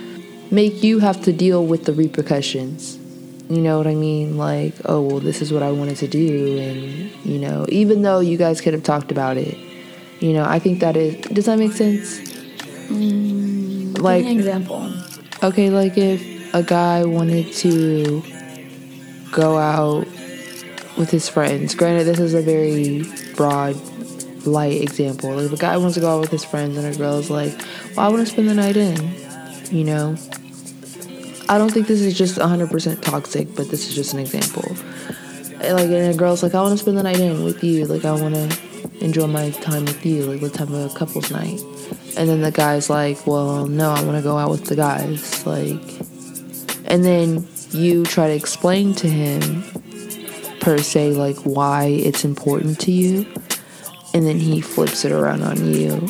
[0.51, 2.97] make you have to deal with the repercussions.
[3.49, 4.39] You know what i mean?
[4.39, 6.81] Like oh well this is what i wanted to do and
[7.27, 9.57] you know even though you guys could have talked about it
[10.21, 12.21] you know i think that is does that make sense?
[12.89, 14.93] Mm, like an example.
[15.43, 16.21] okay like if
[16.55, 18.23] a guy wanted to
[19.33, 20.07] go out
[20.99, 23.75] with his friends granted this is a very broad
[24.47, 25.39] light example.
[25.39, 27.57] If a guy wants to go out with his friends and a girl is like
[27.97, 28.97] well i want to spend the night in?
[29.71, 30.17] You know?
[31.49, 34.77] I don't think this is just 100% toxic but this is just an example.
[35.59, 37.87] Like and a girl's like i want to spend the night in with you.
[37.87, 40.25] Like i want to enjoy my time with you.
[40.25, 41.61] Like let's have a couples night.
[42.17, 45.47] And then the guy's like well no i want to go out with the guys.
[45.47, 45.81] Like
[46.87, 49.63] and then you try to explain to him
[50.61, 53.27] per se like why it's important to you
[54.15, 56.09] and then he flips it around on you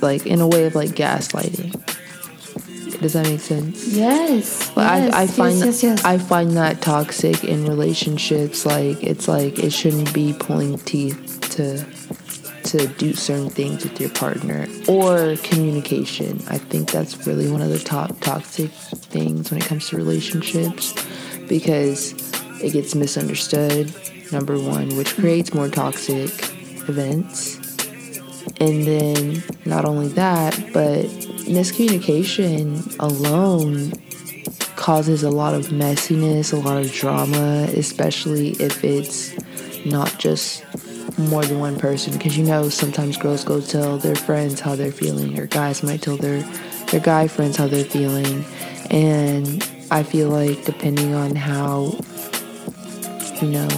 [0.00, 1.70] like in a way of like gaslighting
[3.00, 4.70] does that make sense Yes.
[4.74, 6.04] but yes, I, I find yes, yes, yes.
[6.04, 8.64] I find that toxic in relationships.
[8.64, 11.84] Like it's like it shouldn't be pulling teeth to
[12.68, 16.40] to do certain things with your partner or communication.
[16.48, 20.94] I think that's really one of the top toxic things when it comes to relationships
[21.48, 22.12] because
[22.62, 23.92] it gets misunderstood.
[24.30, 26.30] Number one, which creates more toxic
[26.88, 27.56] events.
[28.60, 31.06] And then not only that, but
[31.46, 33.92] miscommunication alone
[34.76, 39.32] causes a lot of messiness, a lot of drama, especially if it's
[39.84, 40.64] not just
[41.18, 42.12] more than one person.
[42.12, 46.02] Because you know, sometimes girls go tell their friends how they're feeling, or guys might
[46.02, 46.42] tell their
[46.90, 48.44] their guy friends how they're feeling,
[48.90, 51.96] and I feel like depending on how
[53.40, 53.68] you know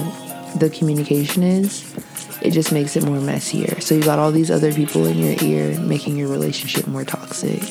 [0.57, 1.83] the communication is,
[2.45, 3.79] it just makes it more messier.
[3.81, 7.61] So you got all these other people in your ear making your relationship more toxic.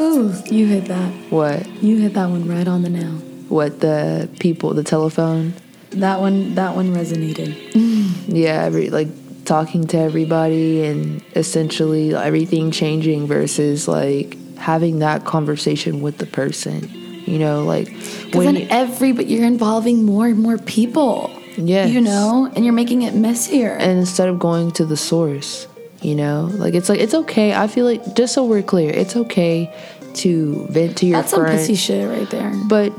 [0.00, 1.12] Ooh, you hit that.
[1.30, 1.66] What?
[1.82, 3.12] You hit that one right on the nail.
[3.48, 5.52] what the people, the telephone.
[5.90, 7.54] That one, that one resonated.
[8.28, 9.08] Yeah, every like
[9.44, 16.88] talking to everybody and essentially everything changing versus like having that conversation with the person.
[17.26, 21.30] You know, like Because then every, but you're involving more and more people.
[21.56, 21.90] Yes.
[21.90, 23.72] You know, and you're making it messier.
[23.72, 25.66] and instead of going to the source
[26.00, 29.14] you know like it's like it's okay i feel like just so we're clear it's
[29.14, 29.72] okay
[30.14, 31.30] to vent to your friends.
[31.30, 32.52] That's some pussy shit right there.
[32.68, 32.90] but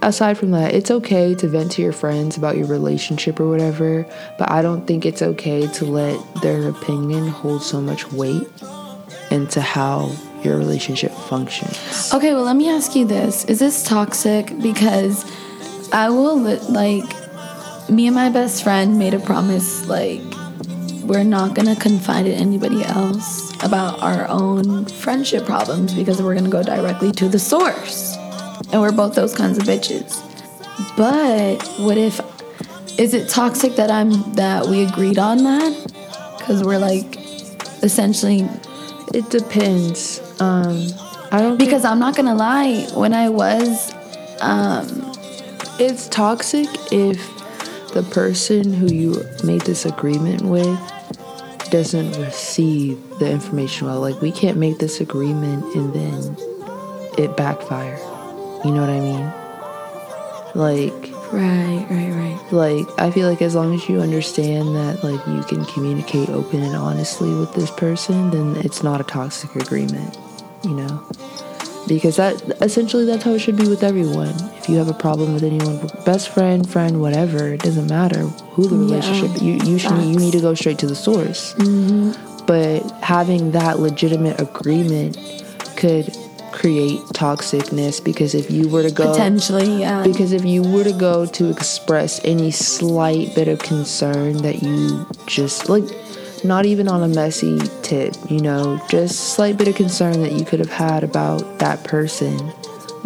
[0.00, 4.06] aside from that it's okay to vent to your friends about your relationship or whatever
[4.38, 8.46] but i don't think it's okay to let their opinion hold so much weight
[9.32, 10.12] into how
[10.44, 11.74] your relationship functions
[12.14, 14.44] Okay, well, let me ask you this: Is this toxic?
[14.60, 15.24] Because
[15.92, 17.10] I will li- like
[17.88, 20.22] me and my best friend made a promise like
[21.02, 26.48] we're not gonna confide in anybody else about our own friendship problems because we're gonna
[26.48, 28.16] go directly to the source,
[28.72, 30.20] and we're both those kinds of bitches.
[30.96, 32.20] But what if?
[32.98, 36.36] Is it toxic that I'm that we agreed on that?
[36.38, 37.18] Because we're like
[37.82, 38.48] essentially
[39.12, 40.86] it depends um
[41.32, 43.92] i don't because I'm not gonna lie, when I was
[45.78, 47.41] It's toxic if
[47.92, 50.78] the person who you made this agreement with
[51.70, 54.00] doesn't receive the information well.
[54.00, 56.36] Like, we can't make this agreement and then
[57.18, 57.98] it backfire.
[58.64, 59.32] You know what I mean?
[60.54, 62.52] Like, right, right, right.
[62.52, 66.62] like I feel like as long as you understand that like you can communicate open
[66.62, 70.16] and honestly with this person, then it's not a toxic agreement,
[70.62, 71.06] you know?
[71.92, 74.34] Because that essentially that's how it should be with everyone.
[74.56, 78.20] If you have a problem with anyone, best friend, friend, whatever, it doesn't matter
[78.54, 79.42] who the relationship.
[79.42, 81.52] You you should you need to go straight to the source.
[81.54, 82.46] Mm-hmm.
[82.46, 85.18] But having that legitimate agreement
[85.76, 86.16] could
[86.52, 90.02] create toxicness because if you were to go Potentially, yeah.
[90.02, 95.06] because if you were to go to express any slight bit of concern that you
[95.26, 95.84] just like,
[96.44, 100.44] not even on a messy tip, you know, just slight bit of concern that you
[100.44, 102.52] could have had about that person,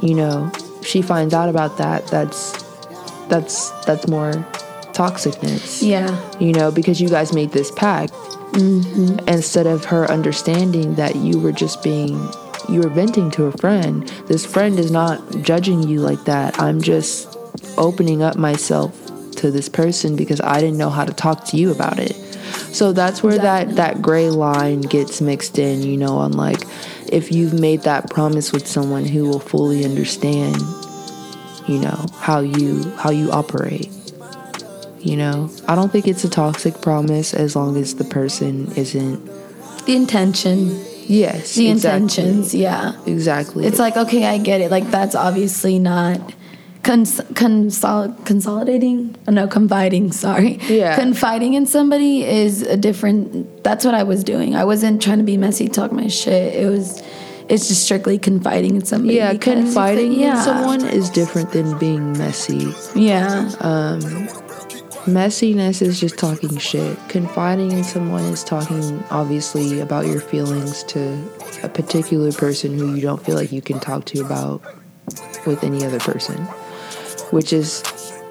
[0.02, 0.50] you know,
[0.82, 2.06] she finds out about that.
[2.06, 2.52] That's
[3.28, 4.32] that's that's more
[4.92, 6.38] toxicness yeah.
[6.38, 8.12] you know, because you guys made this pact.
[8.52, 9.28] Mm-hmm.
[9.28, 12.14] Instead of her understanding that you were just being,
[12.68, 14.08] you were venting to a friend.
[14.28, 16.58] This friend is not judging you like that.
[16.58, 17.36] I'm just
[17.76, 18.94] opening up myself
[19.32, 22.16] to this person because I didn't know how to talk to you about it.
[22.72, 26.62] So that's where that that gray line gets mixed in, you know, on like
[27.10, 30.60] if you've made that promise with someone who will fully understand,
[31.66, 33.90] you know, how you how you operate.
[35.00, 39.24] You know, I don't think it's a toxic promise as long as the person isn't.
[39.86, 42.02] The intention, Yes, the exactly.
[42.02, 42.92] intentions, yeah.
[43.06, 43.64] Exactly.
[43.64, 44.72] It's like, okay, I get it.
[44.72, 46.34] Like, that's obviously not
[46.86, 49.14] cons- consol- consolidating.
[49.28, 50.58] Oh, no, confiding, sorry.
[50.68, 50.96] Yeah.
[50.96, 54.54] Confiding in somebody is a different, that's what I was doing.
[54.54, 56.54] I wasn't trying to be messy, talk my shit.
[56.54, 57.02] It was,
[57.48, 59.14] it's just strictly confiding in somebody.
[59.16, 62.72] yeah, confiding they- in someone is different than being messy.
[62.94, 63.50] Yeah.
[63.60, 64.00] um
[65.06, 66.98] Messiness is just talking shit.
[67.08, 71.00] Confiding in someone is talking, obviously, about your feelings to
[71.62, 74.60] a particular person who you don't feel like you can talk to about
[75.46, 76.36] with any other person,
[77.30, 77.82] which is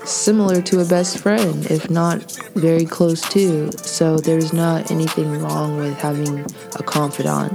[0.04, 3.72] similar to a best friend, if not very close to.
[3.78, 7.54] So there's not anything wrong with having a confidant.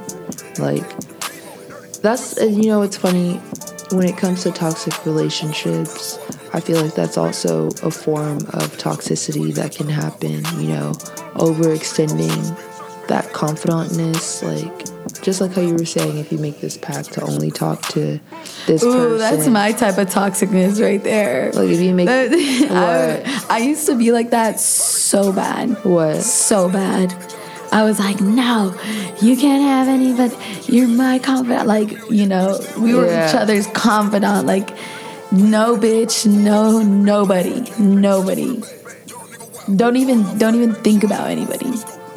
[0.59, 0.89] Like,
[2.03, 3.35] that's, you know, it's funny
[3.93, 6.19] when it comes to toxic relationships.
[6.53, 10.93] I feel like that's also a form of toxicity that can happen, you know,
[11.35, 14.43] overextending that confidantness.
[14.43, 14.90] Like,
[15.23, 18.21] just like how you were saying, if you make this pact to only talk to
[18.67, 19.19] this Ooh, person.
[19.19, 21.53] that's my type of toxicness right there.
[21.53, 22.09] Like, if you make.
[22.71, 23.51] I, what?
[23.51, 25.85] I used to be like that so bad.
[25.85, 26.23] What?
[26.23, 27.15] So bad.
[27.73, 28.75] I was like, no,
[29.21, 30.37] you can't have any, but
[30.69, 31.67] you're my confidant.
[31.69, 33.29] Like, you know, we were Yeah.
[33.29, 34.47] each other's confidant.
[34.47, 34.71] Like,
[35.31, 38.61] no bitch, no nobody, nobody.
[39.77, 41.71] Don't even, don't even think about anybody.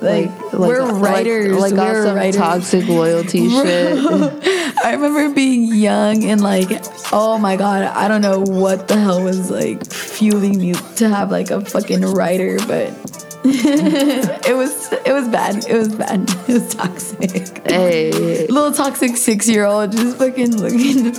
[0.04, 1.58] Like, we're writers.
[1.58, 2.36] Like, like we're writers.
[2.36, 3.97] toxic loyalty shit.
[4.84, 6.68] I remember being young and like,
[7.14, 11.32] oh my god, I don't know what the hell was like fueling me to have
[11.32, 12.89] like a fucking writer, but
[13.45, 15.66] it was it was bad.
[15.66, 16.30] It was bad.
[16.47, 17.66] It was toxic.
[17.66, 18.12] Hey,
[18.47, 21.14] Little toxic six year old just fucking looking.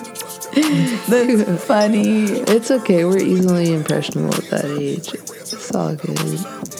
[1.09, 2.25] That's funny.
[2.25, 3.05] it's okay.
[3.07, 5.09] We're easily impressionable at that age.
[5.15, 6.74] It's all good.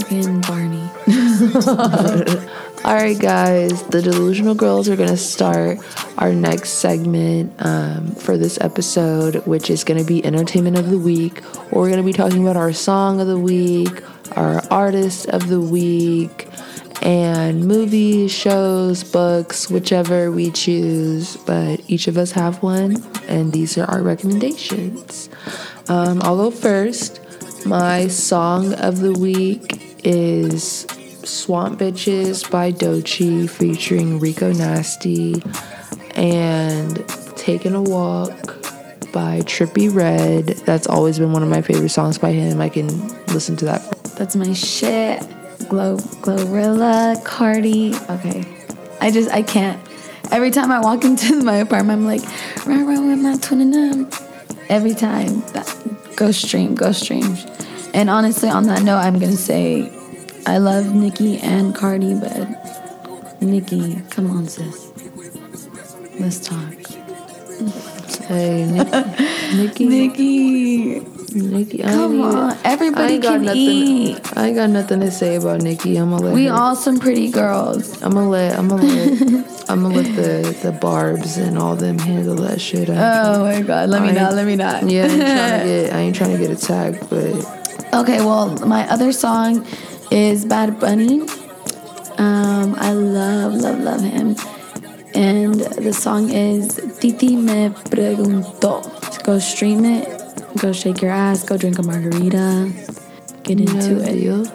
[0.00, 0.90] Fucking Barney.
[2.84, 5.78] All right, guys, the Delusional Girls are to start
[6.18, 11.42] our next segment um, for this episode, which is to be Entertainment of the Week.
[11.70, 14.02] We're to be talking about our song of the week,
[14.36, 16.48] our artist of the week,
[17.00, 21.36] and movies, shows, books, whichever we choose.
[21.38, 25.30] But each of us have one, and these are our recommendations.
[25.88, 27.20] Um, I'll go first.
[27.66, 30.82] My song of the week is
[31.24, 35.42] Swamp Bitches by Doechii featuring Rico Nasty
[36.14, 36.96] and
[37.36, 38.30] Taking a Walk
[39.12, 40.46] by Trippie Redd.
[40.64, 42.60] That's always been one of my favorite songs by him.
[42.60, 42.86] I can
[43.34, 43.82] listen to that.
[44.16, 45.20] That's my shit.
[45.68, 47.96] Glow, Glorilla, Cardi.
[48.08, 48.44] Okay.
[49.00, 49.82] I just, I can't.
[50.30, 52.22] Every time I walk into my apartment, I'm like,
[52.64, 54.10] rah, rah, with my twin and them.
[54.68, 55.40] Every time.
[55.52, 55.66] That,
[56.16, 57.36] go stream, go stream.
[57.94, 59.92] And honestly, on that note, I'm gonna say
[60.46, 64.92] I love Nicki and Cardi, but Nicki, come on, sis.
[66.18, 66.74] Let's talk.
[68.26, 69.84] Hey, Nicki.
[69.84, 69.84] Nicki.
[69.86, 71.84] Nicki, Nicki.
[71.84, 72.56] I come on.
[72.64, 73.60] Everybody can nothing.
[73.60, 74.36] eat.
[74.36, 75.96] I ain't got nothing to say about Nicki.
[75.96, 78.00] I'm gonna let We her- all some pretty girls.
[78.02, 78.58] I'm gonna let.
[78.58, 79.20] I'm gonna let.
[79.70, 82.88] I'm gonna let the the barbs and all them handle that shit.
[82.90, 84.88] I- Oh my god, let me not, let me not.
[84.88, 85.92] Yeah, I ain't trying to get.
[85.94, 87.64] I ain't trying to get attacked, but
[87.94, 89.66] Okay, well, my other song
[90.10, 91.20] is Bad Bunny.
[92.18, 94.36] Um, I love, love, love him.
[95.14, 98.82] And the song is Titi Me Preguntó.
[99.24, 100.08] Go stream it.
[100.56, 101.44] Go shake your ass.
[101.44, 102.72] Go drink a margarita.
[103.42, 104.52] Get into no it.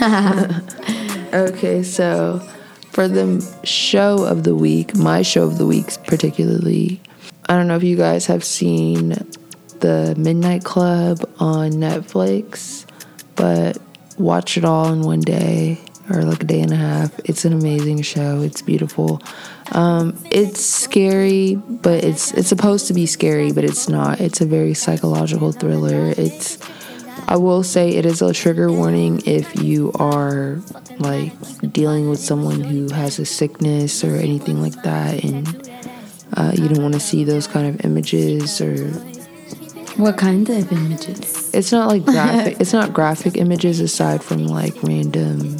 [1.34, 2.38] okay, so
[2.90, 7.00] for the show of the week, my show of the week particularly,
[7.48, 9.10] I don't know if you guys have seen
[9.80, 12.86] the Midnight Club on Netflix,
[13.36, 13.78] but
[14.18, 15.78] watch it all in one day
[16.10, 17.18] or like a day and a half.
[17.24, 18.40] It's an amazing show.
[18.42, 19.20] It's beautiful.
[19.72, 24.20] Um, it's scary, but it's it's supposed to be scary, but it's not.
[24.20, 26.14] It's a very psychological thriller.
[26.16, 26.58] It's
[27.26, 30.58] I will say it is a trigger warning if you are
[30.98, 31.32] like
[31.72, 35.70] dealing with someone who has a sickness or anything like that, and
[36.34, 38.88] uh, you don't want to see those kind of images or
[40.00, 41.50] What kind of images?
[41.52, 42.56] it's not like graphic.
[42.60, 45.56] it's not graphic images aside from like random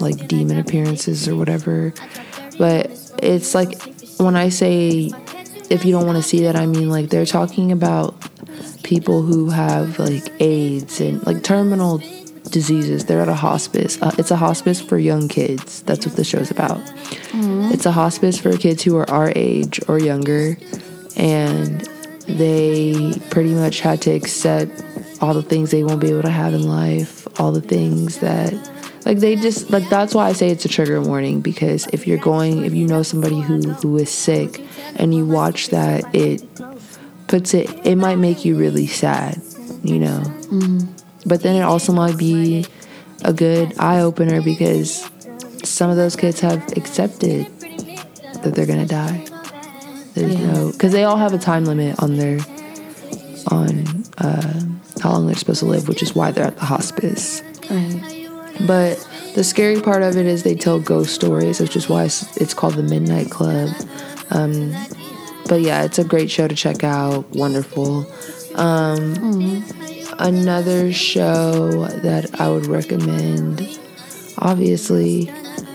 [0.00, 1.92] like demon appearances or whatever.
[2.58, 2.90] But
[3.22, 3.80] it's like
[4.18, 5.10] when I say
[5.70, 8.14] if you don't want to see that, I mean like they're talking about
[8.82, 12.02] people who have like AIDS and like terminal
[12.50, 13.04] diseases.
[13.04, 14.00] They're at a hospice.
[14.02, 15.82] Uh, it's a hospice for young kids.
[15.82, 16.80] That's what the show's about.
[17.72, 20.58] It's a hospice for kids who are our age or younger,
[21.16, 21.80] and
[22.26, 24.82] they pretty much had to accept
[25.20, 28.52] all the things they won't be able to have in life, all the things that
[29.06, 32.18] like they just like that's why I say it's a trigger warning because if you're
[32.18, 34.60] going if you know somebody who who is sick
[34.96, 36.42] and you watch that it
[37.28, 39.40] puts it it might make you really sad,
[39.82, 40.22] you know.
[41.26, 42.66] But then it also might be
[43.24, 45.08] a good eye opener because
[45.64, 47.46] some of those kids have accepted
[48.42, 49.24] that they're gonna die.
[50.14, 50.52] There's Yeah.
[50.52, 52.38] no because they all have a time limit on their
[53.48, 54.60] on uh,
[55.02, 57.42] how long they're supposed to live, which is why they're at the hospice.
[57.70, 58.19] Right.
[58.66, 62.36] But the scary part of it is they tell ghost stories, which is why it's,
[62.36, 63.70] it's called the Midnight Club.
[64.30, 64.72] Um,
[65.48, 67.28] but yeah, it's a great show to check out.
[67.30, 68.06] Wonderful.
[68.54, 69.64] Um,
[70.20, 73.80] Another show that I would recommend,
[74.36, 75.32] obviously,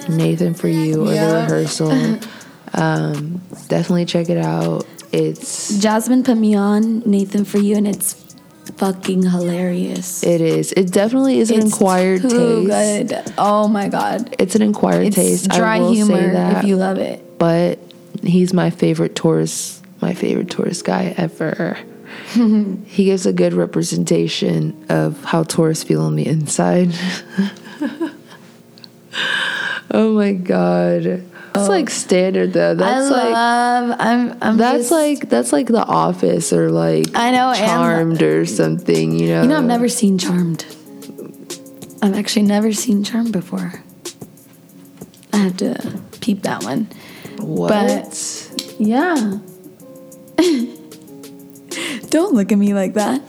[0.07, 2.19] Nathan for You or The Rehearsal.
[2.75, 4.85] um, definitely check it out.
[5.11, 8.13] It's Jasmine put me on Nathan for you, and it's
[8.77, 10.23] fucking hilarious.
[10.23, 13.09] it is it definitely is an It's acquired too taste.
[13.09, 13.33] good.
[13.37, 14.35] Oh my god.
[14.39, 15.49] It's an acquired It's taste.
[15.49, 16.63] dry I will humor say that.
[16.63, 17.37] if you love it.
[17.39, 17.79] but
[18.23, 21.77] he's my favorite tourist my favorite tourist guy ever
[22.33, 26.91] he gives a good representation of how tourists feel on the inside
[29.91, 31.23] oh my god
[31.59, 31.93] it's like oh.
[31.93, 33.95] standard though that's I like love.
[33.99, 34.37] I'm.
[34.41, 34.57] I'm.
[34.57, 38.45] that's just- like that's like the office or like I know, and- charmed or uh,
[38.45, 40.65] something you know You know, I've never seen Charmed.
[42.01, 43.81] I've actually never seen Charmed before.
[45.33, 46.87] I have to peep that one.
[47.39, 49.39] what but- Yeah.
[52.09, 53.21] Don't look at me like that.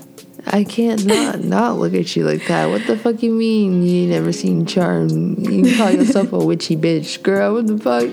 [0.47, 2.66] I can't not not look at you like that.
[2.70, 5.09] What the fuck you mean you ain't never seen Charm?
[5.38, 7.55] You call yourself a witchy bitch, girl.
[7.55, 8.05] What the fuck?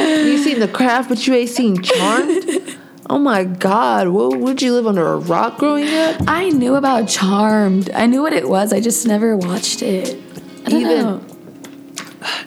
[0.00, 2.76] You seen the craft, but you ain't seen Charmed.
[3.08, 6.22] Oh my god, what would you live under a rock growing up?
[6.26, 7.90] I knew about Charmed.
[7.90, 8.72] I knew what it was.
[8.72, 10.16] I just never watched it.
[10.66, 11.22] I don't Even- know.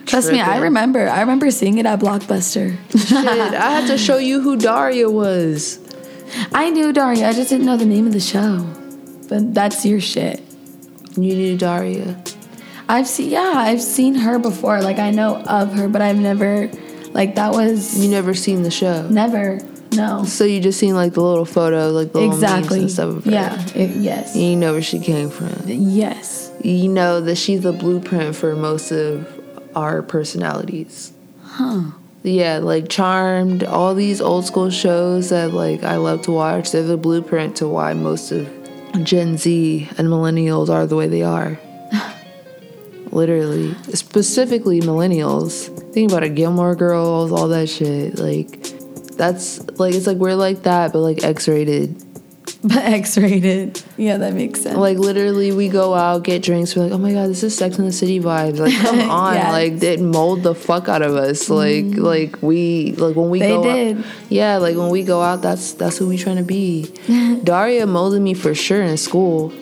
[0.05, 1.07] Trust me, I remember.
[1.07, 2.75] I remember seeing it at Blockbuster.
[2.97, 5.79] Shit, I had to show you who Daria was.
[6.51, 7.29] I knew Daria.
[7.29, 8.65] I just didn't know the name of the show.
[9.29, 10.41] But that's your shit.
[11.15, 12.21] You knew Daria.
[12.87, 14.81] I've seen yeah, I've seen her before.
[14.81, 16.69] Like I know of her, but I've never
[17.11, 19.07] like that was You never seen the show.
[19.09, 19.59] never.
[19.91, 20.23] No.
[20.23, 22.79] So you just seen like the little photo, like the little memes Exactly.
[22.81, 23.31] and stuff of her.
[23.31, 23.67] Yeah.
[23.75, 24.35] it- yes.
[24.35, 25.51] You know where she came from.
[25.65, 26.51] Yes.
[26.63, 29.27] You know that she's the blueprint for most of
[29.75, 31.11] our personalities.
[31.43, 31.91] Huh.
[32.21, 36.83] Yeah, like Charmed, all these old school shows that like I love to watch, they're
[36.83, 38.47] the blueprint to why most of
[39.03, 41.59] Gen Z and millennials are the way they are.
[43.11, 45.67] Literally, specifically millennials.
[45.93, 48.19] Think about it, Gilmore Girls, all that shit.
[48.19, 48.61] Like,
[49.17, 52.08] that's like it's like we're like that, but like X-rated.
[52.63, 53.81] But X-rated.
[53.95, 54.77] Yeah, that makes sense.
[54.77, 56.75] Like literally, we go out, get drinks.
[56.75, 58.59] We're like, oh my god, this is Sex in the City vibes.
[58.59, 59.51] Like, come on, Yes.
[59.53, 61.49] like it mold the fuck out of us.
[61.49, 62.01] Like, mm-hmm.
[62.01, 63.63] like we like when we They go.
[63.63, 63.97] did.
[63.99, 66.91] Out, yeah, like when we go out, that's that's who we trying to be.
[67.45, 69.53] Daria molded me for sure in school.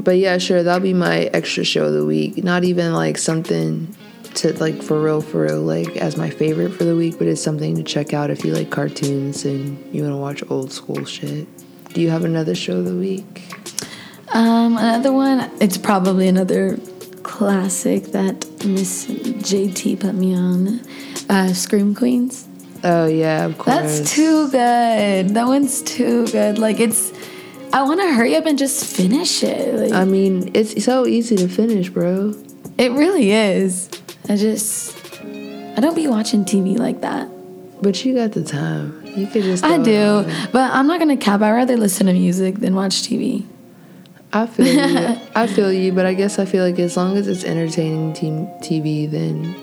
[0.00, 2.42] But yeah, sure, that'll be my extra show of the week.
[2.42, 3.94] Not even like something
[4.34, 7.40] to like for real, for real, like as my favorite for the week, but it's
[7.40, 11.04] something to check out if you like cartoons and you want to watch old school
[11.04, 11.46] shit.
[11.94, 13.54] Do you have another show of the week?
[14.32, 15.48] Um, another one.
[15.60, 16.76] It's probably another
[17.22, 20.80] classic that Miss JT put me on.
[21.28, 22.48] Uh, Scream Queens.
[22.82, 23.76] Oh yeah, of course.
[23.76, 25.30] That's too good.
[25.30, 26.58] That one's too good.
[26.58, 27.12] Like it's.
[27.72, 29.74] I want to hurry up and just finish it.
[29.74, 32.34] Like, I mean, it's so easy to finish, bro.
[32.76, 33.88] it really is.
[34.28, 34.96] I just.
[35.22, 37.28] I don't be watching TV like that.
[37.80, 39.03] But you got the time.
[39.16, 39.64] You could just.
[39.64, 41.40] I do, but I'm not gonna cap.
[41.42, 43.46] I'd rather listen to music than watch TV.
[44.32, 45.20] I feel you.
[45.36, 49.08] I feel you, but I guess I feel like as long as it's entertaining TV,
[49.10, 49.54] then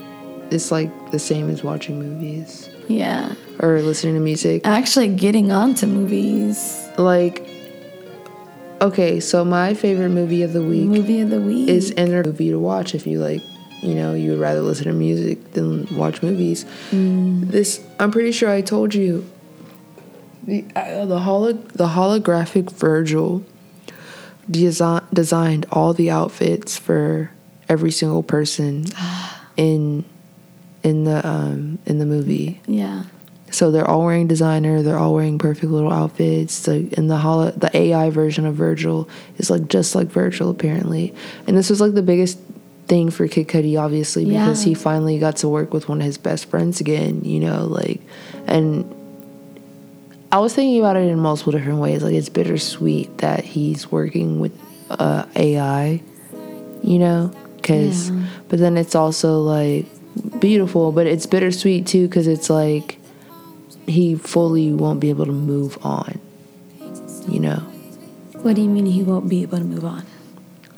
[0.49, 4.65] it's like the same as watching movies Yeah, or listening to music.
[4.65, 6.77] actually getting on to movies.
[6.97, 7.45] Like,
[8.81, 11.67] okay, so my favorite movie of the week Movie of the week.
[11.69, 13.41] is enter movie to watch if you like
[13.81, 17.49] you know you would rather listen to music than watch movies mm.
[17.49, 19.27] this i'm pretty sure i told you
[20.43, 23.43] the uh, the holo- the holographic virgil
[24.49, 27.31] desi- designed all the outfits for
[27.69, 28.85] every single person
[29.57, 30.03] in
[30.83, 33.03] in the um in the movie yeah.
[33.51, 34.81] so they're all wearing designer.
[34.81, 36.63] They're all wearing perfect little outfits.
[36.63, 41.13] The and the holo, the AI version of Virgil is like just like Virgil apparently.
[41.47, 42.39] And this was like the biggest
[42.87, 44.69] thing for Kid Cudi, obviously, because Yeah.
[44.69, 47.21] he finally got to work with one of his best friends again.
[47.23, 48.01] You know, like,
[48.47, 48.85] and
[50.31, 52.03] I was thinking about it in multiple different ways.
[52.03, 54.53] Like it's bittersweet that he's working with
[54.89, 56.01] uh, AI.
[56.83, 58.23] You know, because Yeah.
[58.49, 59.85] but then it's also like
[60.39, 62.97] beautiful, but it's bittersweet too because it's like
[63.87, 66.19] he fully won't be able to move on.
[67.27, 67.57] You know,
[68.41, 70.05] What do you mean he won't be able to move on?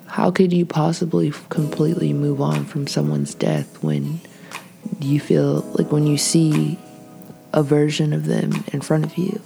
[0.08, 4.20] how could you possibly completely move on from someone's death when
[5.00, 6.78] you feel like when you see
[7.54, 9.42] a version of them in front of you?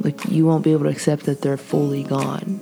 [0.00, 2.60] Like you won't be able to accept that they're fully gone.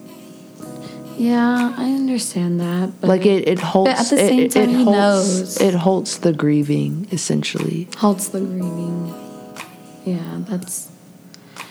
[1.16, 3.00] Yeah, I understand that.
[3.00, 4.00] But Like it, it halts.
[4.12, 5.60] at the it- same it, time, it he halts, knows.
[5.60, 7.88] It halts the grieving essentially.
[7.96, 9.14] halts the grieving.
[10.04, 10.90] Yeah, that's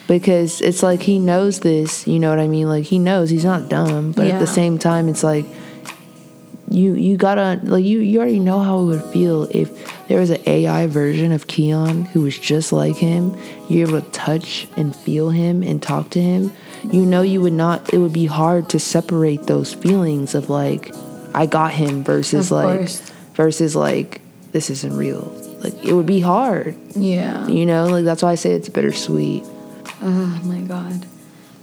[0.08, 3.44] because it's like he knows this you know what i mean like he knows he's
[3.44, 5.46] not dumb but at the same time it's like
[6.70, 9.70] you you gotta like you you already know how it would feel if
[10.08, 13.36] there was an ai version of keon who was just like him
[13.70, 16.52] you're able to touch and feel him and talk to him
[16.92, 20.94] you know you would not it would be hard to separate those feelings of like
[21.34, 23.00] i got him versus Of like course.
[23.34, 25.26] versus like this isn't real
[25.60, 27.48] like it would be hard yeah.
[27.48, 29.44] you know like that's why i say it's bittersweet
[30.02, 31.06] Oh my god.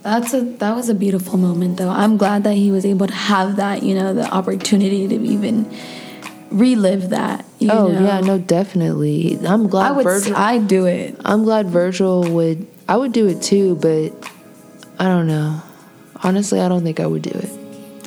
[0.03, 1.89] That's a that was a beautiful moment though.
[1.89, 5.73] I'm glad that he was able to have that, you know, the opportunity to even
[6.51, 7.44] relive that.
[7.63, 8.05] Oh know?
[8.05, 9.39] yeah, no, definitely.
[9.47, 10.37] I'm glad I would Virgil.
[10.37, 11.17] I'd do it.
[11.25, 12.67] I'm glad Virgil would.
[12.89, 14.11] I would do it too, but
[14.99, 15.63] I don't know.
[16.23, 17.51] Honestly, I don't think I would do it.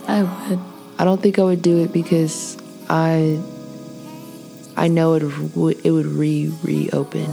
[0.07, 0.59] I would.
[0.99, 2.57] I don't think I would do it because
[2.89, 3.39] I.
[4.75, 5.23] I know it
[5.55, 7.27] would it would re reopen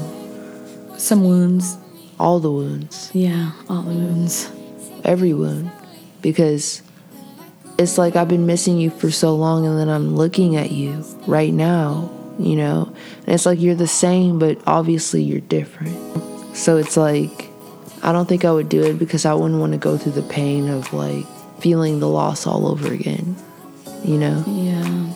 [0.99, 1.77] Some wounds.
[2.19, 4.51] all the wounds, Yeah, all the wounds.
[5.05, 5.71] every wound,
[6.23, 6.81] because
[7.79, 11.05] it's like I've been missing you for so long, and then I'm looking at you
[11.27, 12.93] right now, you know,
[13.27, 15.97] and it's like you're the same, but obviously you're different.
[16.57, 17.51] So it's like
[18.05, 20.23] I don't think I would do it because I wouldn't want to go through the
[20.23, 21.25] pain of like
[21.59, 23.35] feeling the loss all over again.
[24.05, 24.45] You know?
[24.47, 25.15] Yeah.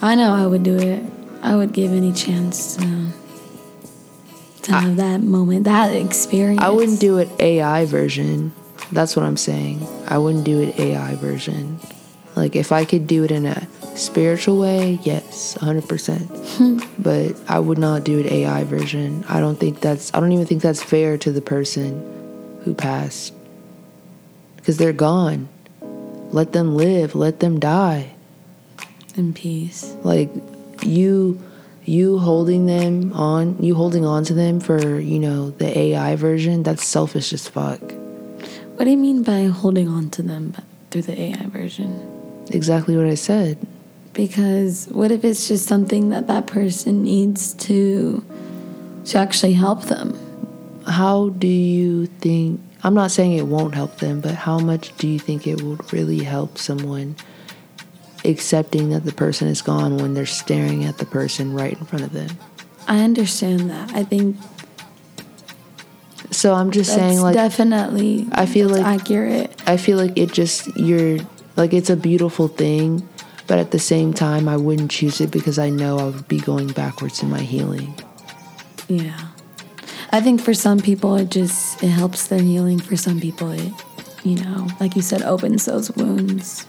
[0.00, 1.04] I know I would do it.
[1.42, 3.10] I would give any chance uh,
[4.62, 6.62] to, to have that moment, that experience.
[6.62, 8.54] I wouldn't do it AI version.
[8.92, 9.86] That's what I'm saying.
[10.08, 11.78] I wouldn't do it AI version.
[12.36, 13.66] Like if I could do it in a
[13.96, 16.28] spiritual way, yes, 100%.
[16.56, 16.80] Hmm.
[16.98, 19.24] but I would not do it AI version.
[19.28, 23.32] I don't think that's I don't even think that's fair to the person who passed.
[24.64, 25.48] Cuz they're gone.
[26.30, 28.12] Let them live, let them die.
[29.16, 29.94] in peace.
[30.04, 30.30] Like
[30.82, 31.40] you
[31.84, 36.62] you holding them on, you holding on to them for, you know, the AI version,
[36.62, 37.80] that's selfish as fuck.
[38.80, 40.56] What do you mean by holding on to them
[40.90, 42.46] through the AI version?
[42.48, 43.58] Exactly what I said.
[44.14, 48.24] Because what if it's just something that that person needs to
[49.04, 50.18] to actually help them?
[50.86, 52.58] How do you think?
[52.82, 55.92] I'm not saying it won't help them, but how much do you think it would
[55.92, 57.16] really help someone
[58.24, 62.06] accepting that the person is gone when they're staring at the person right in front
[62.06, 62.30] of them?
[62.88, 63.92] I understand that.
[63.92, 64.38] I think
[66.40, 69.52] So I'm just that's saying, like, definitely I feel like- accurate.
[69.66, 71.18] I feel like it just, you're,
[71.56, 73.06] like, it's a beautiful thing,
[73.46, 76.40] but at the same time, I wouldn't choose it because I know I would be
[76.40, 77.92] going backwards in my healing.
[78.88, 79.20] Yeah.
[80.12, 82.78] I think for some people it just it helps their healing.
[82.80, 83.72] For some people it
[84.24, 86.66] you know, like you said, opens those wounds.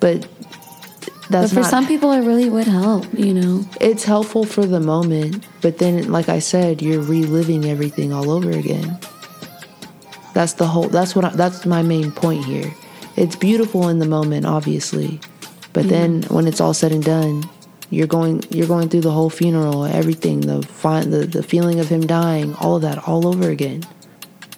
[0.00, 0.26] But
[1.42, 3.64] But for not, some people it really would help, you know.
[3.80, 8.50] it's helpful for the moment, but then, like I said, you're reliving everything all over
[8.50, 8.98] again.
[10.32, 10.88] That's the whole.
[10.88, 11.24] That's what.
[11.24, 12.72] I, that's my main point here.
[13.16, 15.20] It's beautiful in the moment, obviously,
[15.72, 17.48] but then when it's all said and done,
[17.90, 18.42] you're going.
[18.50, 22.54] You're going through the whole funeral, everything, the fi- the the feeling of him dying,
[22.56, 23.84] all of that, all over again.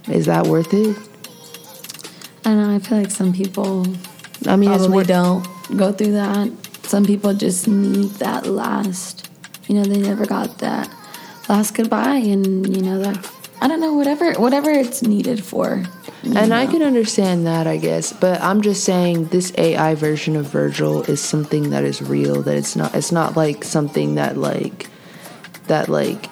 [0.09, 0.97] Is that worth it?
[2.45, 3.85] I don't know, I feel like some people
[4.47, 5.09] I mean, it's worth.
[5.09, 5.45] don't
[5.77, 6.49] go through that.
[6.87, 9.26] Some people just need that last
[9.68, 10.89] you know, they never got that
[11.49, 15.84] last goodbye and you know that I don't know, whatever whatever it's needed for.
[16.22, 20.47] And I can understand that, I guess, but I'm just saying this AI version of
[20.47, 22.43] Virgil is something that is real.
[22.43, 22.95] That it's not.
[22.95, 24.89] It's not like something that like
[25.68, 26.28] that like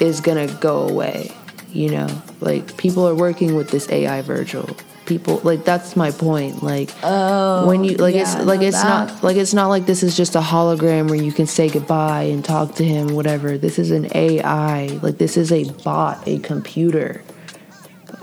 [0.00, 1.32] is gonna go away.
[1.72, 4.76] You know, like people are working with this AI Virgil.
[5.10, 6.62] People like that's my point.
[6.62, 10.04] Like Oh, when you like it's like it's that- not like it's not like this
[10.04, 13.58] is just a hologram where you can say goodbye and talk to him whatever.
[13.58, 17.22] This is an ai like this is a bot a computer.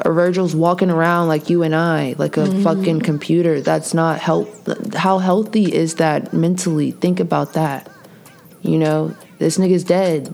[0.05, 2.63] Or virgil's walking around like you and i like a Mm-hmm.
[2.63, 3.59] fucking computer.
[3.59, 4.47] That's not help
[4.95, 6.91] how healthy is that mentally?
[6.91, 7.91] Think about that.
[8.61, 10.33] You know this nigga's dead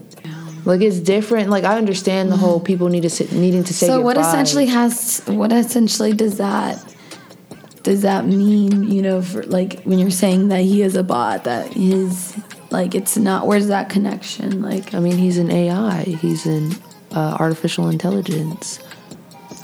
[0.65, 3.87] like it's different like i understand the whole people need to sit, needing to say
[3.87, 4.29] So what goodbye.
[4.29, 6.83] essentially has what essentially does that
[7.83, 11.43] does that mean, you know, for like when you're saying that he is a bot,
[11.43, 12.33] that his
[12.71, 14.61] like it's not where's that connection?
[14.61, 16.71] Like i mean he's an ai he's an
[17.11, 18.79] uh, artificial intelligence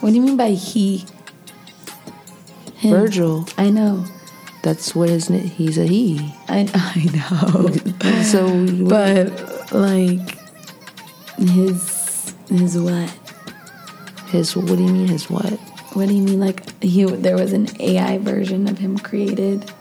[0.01, 1.05] what do you mean by he?
[2.75, 2.91] Him.
[2.91, 3.45] Virgil.
[3.57, 4.05] I know.
[4.63, 6.33] That's what his he's a he.
[6.47, 8.23] I I know.
[8.23, 10.38] So but like
[11.47, 13.13] his his what?
[14.29, 15.53] his what do you mean his what?
[15.93, 19.71] What do you mean like he there was an AI version of him created?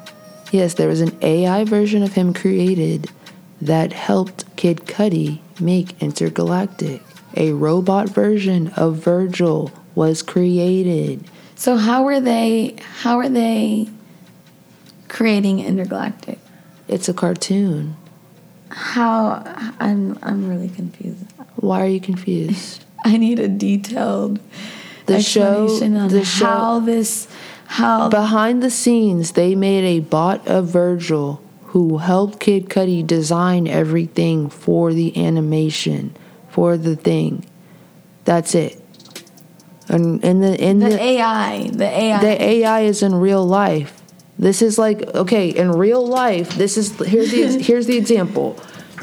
[0.50, 3.10] Yes, there was an AI version of him created
[3.60, 7.02] that helped Kid Cudi make Intergalactic.
[7.36, 11.24] A robot version of Virgil was created.
[11.54, 13.88] So how are they how are they
[15.08, 16.38] creating intergalactic?
[16.86, 17.96] It's a cartoon.
[18.70, 19.42] How
[19.78, 21.24] I'm I'm really confused.
[21.60, 22.84] Why are you confused?
[23.04, 24.40] I need a detailed
[25.06, 27.28] The show- on the show- how this
[27.66, 33.66] how Behind the scenes, they made a bot of Virgil who helped Kid Cudi design
[33.68, 36.16] everything for the animation,
[36.48, 37.44] for the thing.
[38.24, 38.82] That's it.
[39.88, 44.02] And in the in the the AI the AI the AI is in real life.
[44.38, 48.58] This is like okay, in real life, this is here's the here's the example.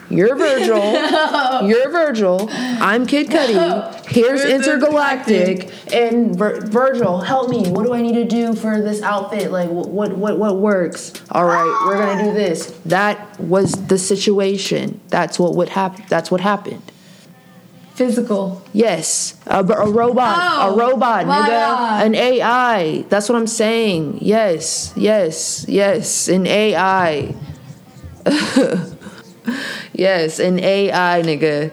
[0.09, 0.77] You're Virgil.
[1.67, 2.47] You're Virgil.
[2.51, 4.05] I'm Kid Cudi.
[4.07, 5.71] Here's Intergalactic.
[5.93, 7.67] And Vir- Virgil, help me.
[7.69, 9.51] What do I need to do for this outfit?
[9.51, 11.11] Like, what, what, what, works?
[11.31, 12.67] All right, we're gonna do this.
[12.85, 14.99] That was the situation.
[15.09, 16.05] That's what would happen.
[16.07, 16.81] That's what happened.
[17.95, 18.61] physical.
[18.73, 22.05] Yes, a, a robot, Oh, a robot, nigga, God.
[22.05, 23.01] an AI.
[23.09, 24.19] That's what I'm saying.
[24.21, 27.33] Yes, yes, yes, an AI.
[29.97, 31.71] yes, an AI, nigga.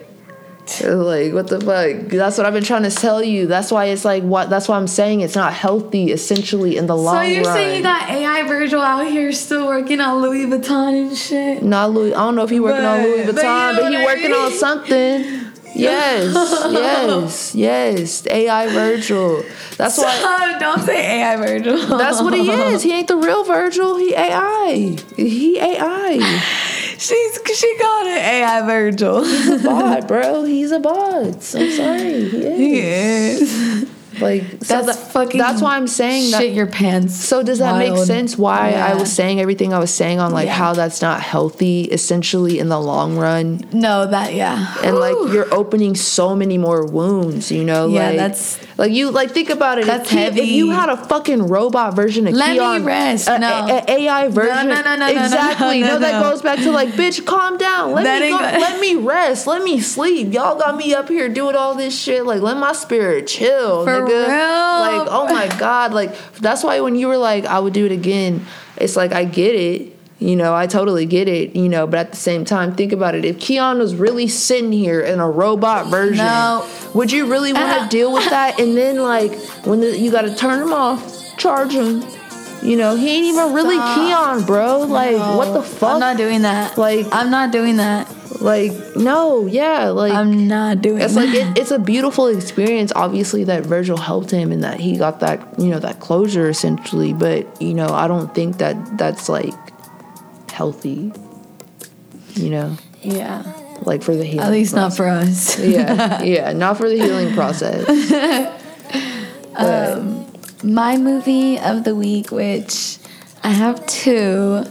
[0.81, 2.09] Like what the fuck?
[2.09, 3.47] That's what I've been trying to tell you.
[3.47, 4.49] That's why it's like what.
[4.49, 6.11] That's why I'm saying it's not healthy.
[6.11, 7.25] Essentially, in the long run.
[7.25, 11.17] So you're saying you got AI Virgil out here still working on Louis Vuitton and
[11.17, 11.63] shit?
[11.63, 12.13] Not Louis.
[12.13, 13.97] I don't know if he working on But- Louis but you Vuitton, know but, he
[13.97, 15.39] I working on something.
[15.75, 16.33] Yes,
[16.71, 18.27] yes, yes.
[18.27, 19.43] AI Virgil.
[19.75, 20.17] That's why.
[20.19, 21.97] Stop, don't say AI Virgil.
[21.97, 22.83] That's what he is.
[22.83, 23.97] He ain't the real Virgil.
[23.97, 24.95] He AI.
[25.17, 26.69] He AI.
[27.03, 29.25] She's she called it AI Virgil.
[29.25, 30.45] He's a Bot, bro.
[30.45, 31.25] He's a bot.
[31.25, 32.29] I'm sorry.
[32.29, 33.39] He is.
[33.41, 33.92] He is.
[34.19, 35.39] Like so That's that- fucking.
[35.39, 36.41] That's why I'm saying that.
[36.41, 37.15] shit your pants.
[37.15, 38.37] So does that make sense?
[38.37, 40.53] Why I was saying everything I was saying on like Yeah.
[40.53, 44.75] how that's not healthy, essentially in the long run, No, that yeah.
[44.83, 47.51] and like you're opening so many more wounds.
[47.51, 49.85] You know, Yeah, like, that's- like you like think about it.
[49.85, 53.27] That's if, Ke- If you had a fucking robot version of Let me rest.
[53.27, 53.47] a- No.
[53.47, 55.81] a- a AI version, no, no, no, no, no, exactly.
[55.81, 56.29] no, no, that no.
[56.29, 57.93] goes back to like, bitch, calm down.
[57.93, 59.47] Let That me go, go- let me rest.
[59.47, 60.33] Let me sleep.
[60.33, 62.25] Y'all got me up here doing all this shit.
[62.25, 64.27] Like, let my spirit chill, For nigga.
[64.27, 64.99] real?
[64.99, 65.93] Like, oh my god.
[65.93, 68.45] Like, that's why when you were like, I would do it again.
[68.77, 69.91] It's like I get it.
[70.19, 73.13] You know, I totally get it, you know, but at the same time, think about
[73.13, 73.25] it.
[73.25, 76.65] If Keon was really sitting here in a robot version, No.
[76.93, 78.57] would you really want to deal with that?
[78.57, 79.33] And then, like,
[79.65, 82.05] when the, you got to turn him off, charge him,
[82.61, 83.95] you know, he ain't even really Stop.
[83.95, 84.79] Keon, bro.
[84.79, 85.93] Like, what the fuck?
[85.93, 86.77] I'm not doing that.
[86.77, 88.07] Like- I'm not doing that.
[88.41, 91.05] like, no, yeah, like, I'm not doing that.
[91.05, 91.25] it's that.
[91.25, 92.91] like it, it's a beautiful experience.
[92.95, 97.13] Obviously, that Virgil helped him and that he got that you know that closure essentially.
[97.13, 99.53] But you know, I don't think that that's like
[100.51, 101.11] healthy.
[102.33, 103.43] You know, yeah.
[103.83, 104.45] like for the healing.
[104.45, 105.59] At least not for us.
[105.59, 108.59] yeah, yeah, not for the healing process.
[109.55, 110.22] Um,
[110.63, 112.97] My movie of the week, which
[113.43, 114.63] I have two.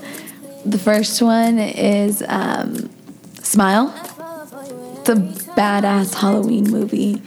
[0.64, 2.88] The first one is um,
[3.34, 3.92] Smile.
[5.00, 5.16] It's a
[5.54, 7.20] badass Halloween movie.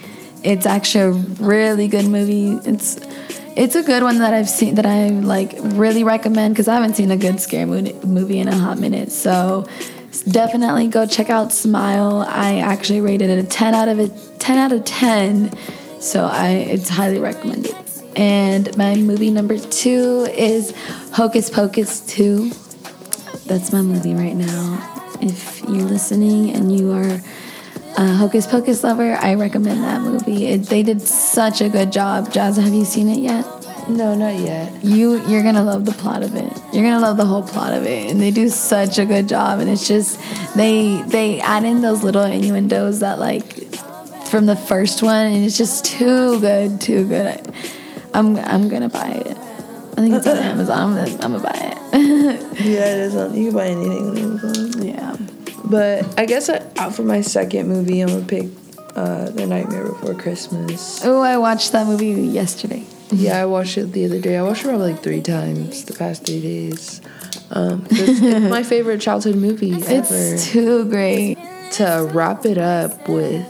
[0.43, 2.53] It's actually a really good movie.
[2.67, 2.97] It's
[3.55, 6.95] it's a good one that I've seen that I like really recommend because I haven't
[6.95, 9.11] seen a good scary movie in a hot minute.
[9.11, 9.67] So
[10.27, 12.25] definitely go check out Smile.
[12.27, 14.07] I actually rated it a 10 out of a
[14.39, 15.55] 10 out of 10.
[16.01, 17.75] So I it's highly recommended.
[18.15, 20.73] And my movie number 2 is
[21.11, 22.49] Hocus Pocus 2.
[23.45, 25.11] That's my movie right now.
[25.21, 27.21] If you're listening and you are
[27.97, 30.47] a Hocus Pocus lover, I recommend that movie.
[30.47, 32.31] It, they did such a good job.
[32.31, 33.45] Jazz, have you seen it yet?
[33.87, 34.83] no, not yet.
[34.83, 36.51] You you're gonna love the plot of it.
[36.73, 39.59] You're gonna love the whole plot of it, and they do such a good job.
[39.59, 40.19] And it's just
[40.55, 43.75] they they add in those little innuendos that like
[44.25, 47.53] from the first one, and it's just too good, too good.
[48.15, 49.37] I'm I'm gonna buy it.
[49.37, 50.77] I think it's on Amazon.
[50.77, 51.75] I'm gonna, I'm gonna buy it.
[52.55, 53.15] Yeah, it is.
[53.15, 54.81] On, you can buy anything on Amazon.
[54.83, 55.15] yeah.
[55.65, 58.47] But I guess I, uh, for my second movie, I'm gonna pick
[58.95, 61.03] uh, The Nightmare Before Christmas.
[61.05, 62.83] Oh, I watched that movie yesterday.
[63.11, 64.37] Yeah, I watched it the other day.
[64.37, 67.01] I watched it probably like three times the past three days.
[67.51, 70.07] Um, it's, it's my favorite childhood movie ever.
[70.15, 71.37] It's too great.
[71.73, 73.45] to wrap it up with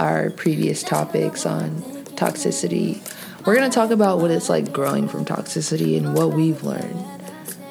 [0.00, 1.70] our previous topics on
[2.16, 3.00] toxicity,
[3.46, 7.04] we're going to talk about what it's like growing from toxicity and what we've learned.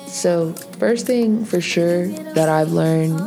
[0.08, 3.20] So, first thing for sure that I've learned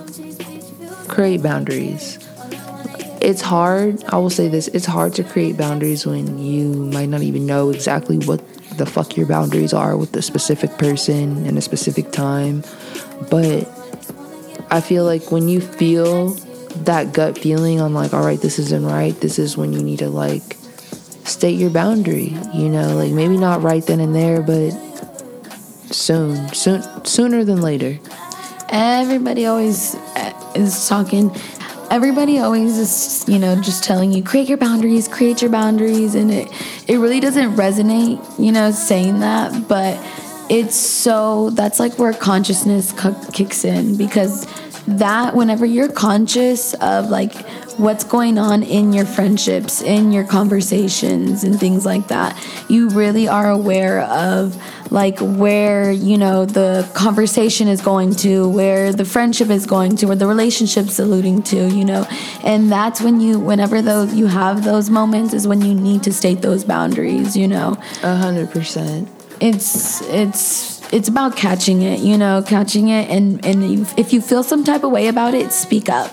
[1.09, 2.19] create boundaries.
[3.21, 7.23] It's hard, I will say this, it's hard to create boundaries when you might not
[7.23, 8.41] even know exactly what
[8.79, 12.63] the fuck your boundaries are with a specific person and a specific time.
[13.31, 13.69] But
[14.71, 16.31] I feel like when you feel
[16.85, 19.99] that gut feeling on like, all right, this isn't right, this is when you need
[19.99, 20.58] to like
[21.29, 24.71] state your boundary, you know, like maybe not right then and there, but
[25.93, 27.99] soon, soon, sooner than later.
[28.71, 31.35] Everybody always uh, is talking.
[31.91, 36.31] Everybody always is, you know, just telling you create your boundaries, create your boundaries, and
[36.31, 36.49] it
[36.87, 39.99] it really doesn't resonate, you know, saying that, but
[40.51, 42.95] it's so that's like where consciousness
[43.33, 44.47] kicks in because
[44.87, 47.33] that whenever you're conscious of like
[47.79, 52.37] what's going on in your friendships, in your conversations, and things like that,
[52.69, 54.61] you really are aware of
[54.91, 60.07] like where you know the conversation is going to, where the friendship is going to,
[60.07, 62.07] where the relationship's alluding to, you know,
[62.45, 66.13] and that's when you, whenever those you have those moments, is when you need to
[66.13, 67.77] state those boundaries, you know?
[68.03, 69.09] A hundred percent.
[69.41, 72.43] it's it's it's about catching it you know?
[72.43, 76.11] Catching it and and if you feel some type of way about it speak up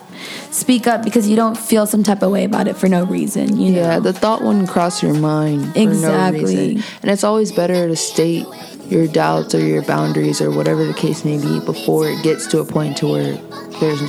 [0.55, 3.59] speak up because you don't feel some type of way about it for no reason
[3.59, 6.41] you know Yeah, the thought wouldn't cross your mind no Exactly.
[6.75, 6.83] reason.
[7.01, 8.45] And it's always better to state
[8.87, 12.59] your doubts or your boundaries or whatever the case may be before it gets to
[12.59, 13.33] a point to where
[13.81, 14.01] there's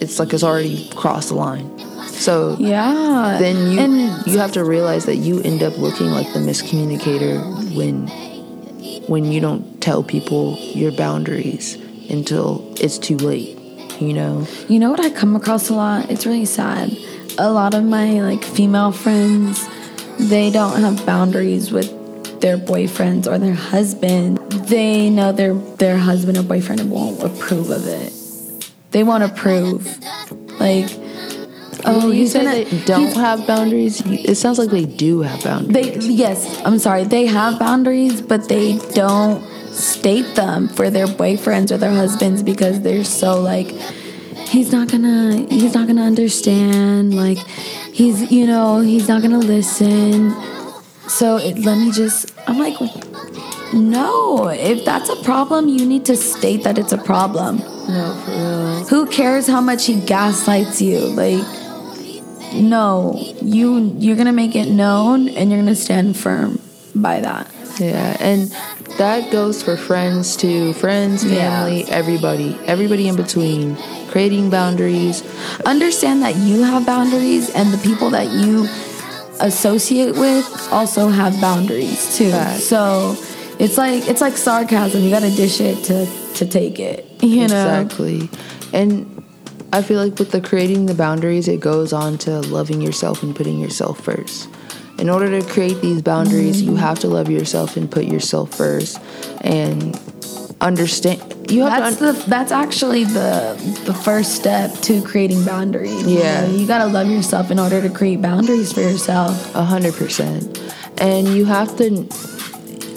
[0.00, 1.66] it's like it's already crossed the line.
[2.08, 3.36] So Yeah.
[3.40, 7.34] then you and you have to realize that you end up looking like the miscommunicator
[7.76, 8.06] when
[9.08, 11.76] when you don't tell people your boundaries
[12.08, 13.53] until it's too late.
[14.00, 14.46] You know?
[14.68, 16.10] You know what I come across a lot?
[16.10, 16.96] It's really sad.
[17.38, 19.66] A lot of my like female friends,
[20.18, 21.90] they don't have boundaries with
[22.40, 24.38] their boyfriends or their husband.
[24.68, 28.12] They know their their husband or boyfriend won't approve of it.
[28.90, 29.86] They won't approve.
[30.60, 30.90] Like
[31.84, 34.02] oh, you said gonna they don't have boundaries.
[34.06, 35.74] It sounds like they do have boundaries.
[35.74, 37.04] They yes, I'm sorry.
[37.04, 39.42] They have boundaries, but they don't
[39.74, 43.68] state them for their boyfriends or their husbands because they're so like
[44.48, 47.38] he's not gonna he's not gonna understand like
[47.92, 50.32] he's you know he's not gonna listen.
[51.08, 52.74] So it, let me just i'm like
[53.74, 57.58] no if that's a problem you need to state that it's a problem.
[57.88, 58.84] No, for real.
[58.86, 61.00] who cares how much he gaslights you?
[61.00, 61.44] Like
[62.54, 66.60] no you you're gonna make it known and you're gonna stand firm
[66.94, 68.50] by that Yeah, and
[68.98, 70.72] that goes for friends too.
[70.74, 71.34] Friends, Yeah.
[71.64, 72.56] family, everybody.
[72.66, 73.76] Everybody in between.
[74.10, 75.22] Creating boundaries.
[75.66, 78.68] understand that you have boundaries and the people that you
[79.40, 82.60] associate with also have boundaries too Fact.
[82.60, 83.16] so
[83.58, 87.80] it's like it's like sarcasm you gotta dish it to to take it you know
[87.80, 88.28] Exactly.
[88.72, 89.22] And
[89.72, 93.34] I feel like with the creating the boundaries, it goes on to loving yourself and
[93.34, 94.48] putting yourself first.
[94.98, 98.98] In order to create these boundaries, you have to love yourself and put yourself first
[99.42, 99.98] and
[100.60, 101.20] understand.
[101.50, 106.02] You have that's to un- the that's actually the the first step to creating boundaries
[106.06, 106.46] you Yeah.
[106.46, 106.54] know?
[106.56, 110.58] you gotta love yourself in order to create boundaries for yourself A hundred percent.
[110.98, 112.06] And you have to.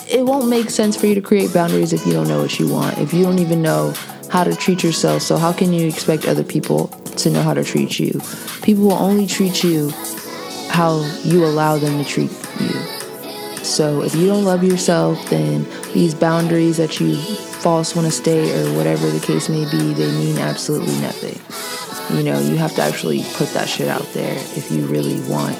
[0.09, 2.67] It won't make sense for you to create boundaries if you don't know what you
[2.69, 2.97] want.
[2.99, 3.93] If you don't even know
[4.29, 6.87] how to treat yourself, so how can you expect other people
[7.17, 8.21] to know how to treat you?
[8.61, 9.91] People will only treat you
[10.77, 12.69] how you allow them to treat you.
[13.63, 18.53] So if you don't love yourself, then these boundaries that you false want to stay
[18.61, 22.15] or whatever the case may be, they mean absolutely nothing.
[22.15, 25.57] You know, you have to actually put that shit out there if you really want.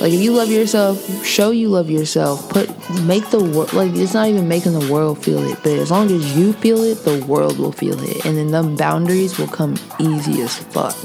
[0.00, 2.48] Like if you love yourself, show you love yourself.
[2.50, 2.68] Put
[3.02, 6.10] make the world like it's not even making the world feel it, but as long
[6.10, 9.76] as you feel it, the world will feel it, and then them boundaries will come
[9.98, 10.96] easy as fuck.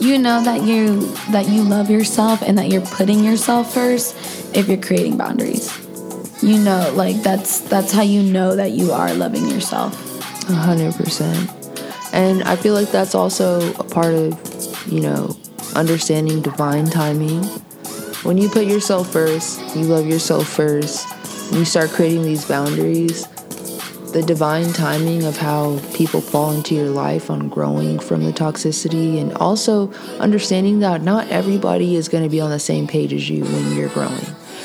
[0.00, 1.00] you know that you
[1.34, 4.14] that you love yourself and that you're putting yourself first
[4.54, 5.74] if you're creating boundaries
[6.40, 9.90] you know like that's that's how you know that you are loving yourself
[10.48, 11.50] A hundred percent.
[12.14, 14.32] And I feel like that's also a part of,
[14.88, 15.36] you know,
[15.76, 17.44] understanding divine timing.
[18.24, 21.06] When you put yourself first, you love yourself first,
[21.52, 23.26] you start creating these boundaries,
[24.12, 29.20] the divine timing of how people fall into your life on growing from the toxicity
[29.20, 33.30] and also understanding that not everybody is going to be on the same page as
[33.30, 34.24] you when you're growing.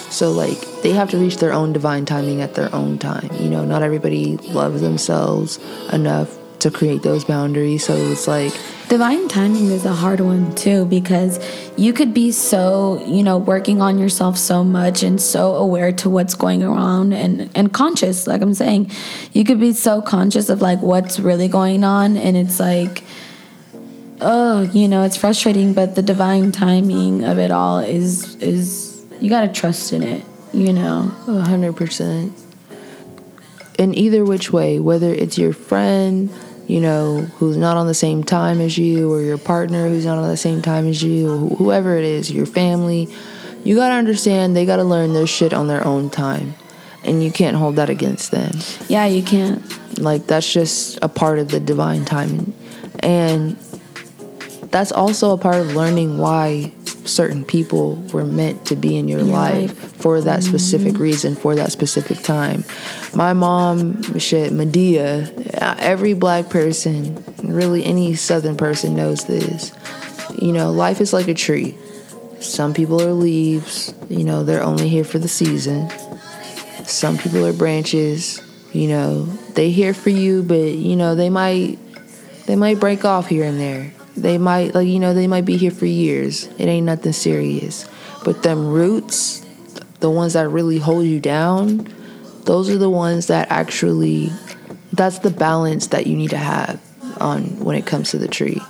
[0.09, 3.29] So like they have to reach their own divine timing at their own time.
[3.39, 5.59] You know, not everybody loves themselves
[5.91, 7.85] enough to create those boundaries.
[7.85, 8.53] So it's like
[8.89, 11.39] divine timing is a hard one too because
[11.77, 16.09] you could be so you know working on yourself so much and so aware to
[16.09, 18.91] what's going around and and conscious like i'm saying
[19.31, 23.03] you could be so conscious of like what's really going on and it's like
[24.21, 29.29] oh you know it's frustrating but the divine timing of it all is is you
[29.29, 32.31] got to trust in it you know A hundred percent.
[33.79, 36.29] In either which way, whether it's your friend,
[36.67, 40.17] you know, who's not on the same time as you, or your partner who's not
[40.17, 43.07] on the same time as you, or whoever it is, your family,
[43.63, 46.55] you gotta understand they gotta learn their shit on their own time.
[47.03, 48.59] And you can't hold that against them.
[48.87, 49.61] yeah you can't
[49.99, 52.53] Like, that's just a part of the divine timing.
[52.99, 53.57] And
[54.73, 56.71] that's also a part of learning why
[57.05, 59.95] certain people were meant to be in your, your life, life.
[60.01, 61.03] for that specific mm-hmm.
[61.03, 62.65] reason, for that specific time.
[63.13, 65.29] My mom, shit, Madea,
[65.79, 69.71] every black person, really any southern person knows this.
[70.41, 71.77] You know, life is like a tree.
[72.39, 75.89] Some people are leaves, you know, they're only here for the season.
[76.83, 78.41] Some people are branches,
[78.73, 81.77] you know, they here for you, but you know, they might
[82.47, 83.93] they might break off here and there.
[84.15, 86.47] They might like you know, they might be here for years.
[86.57, 87.87] It ain't nothing serious.
[88.23, 89.45] But them roots,
[89.99, 91.93] the ones that really hold you down,
[92.45, 94.31] those are the ones that actually
[94.91, 96.81] that's the balance that you need to have
[97.19, 98.61] on when it comes to the tree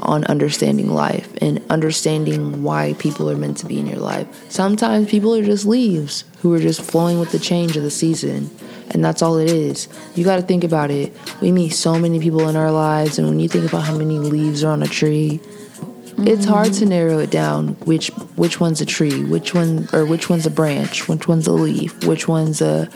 [0.00, 4.26] on understanding life and understanding why people are meant to be in your life.
[4.50, 8.50] Sometimes people are just leaves who are just flowing with the change of the season,
[8.90, 9.88] and that's all it is.
[10.14, 11.12] You got to think about it.
[11.40, 14.18] We meet so many people in our lives, and when you think about how many
[14.18, 15.40] leaves are on a tree,
[16.18, 20.28] it's hard to narrow it down which which one's a tree, which one or which
[20.28, 22.90] one's a branch, which one's a leaf, which one's a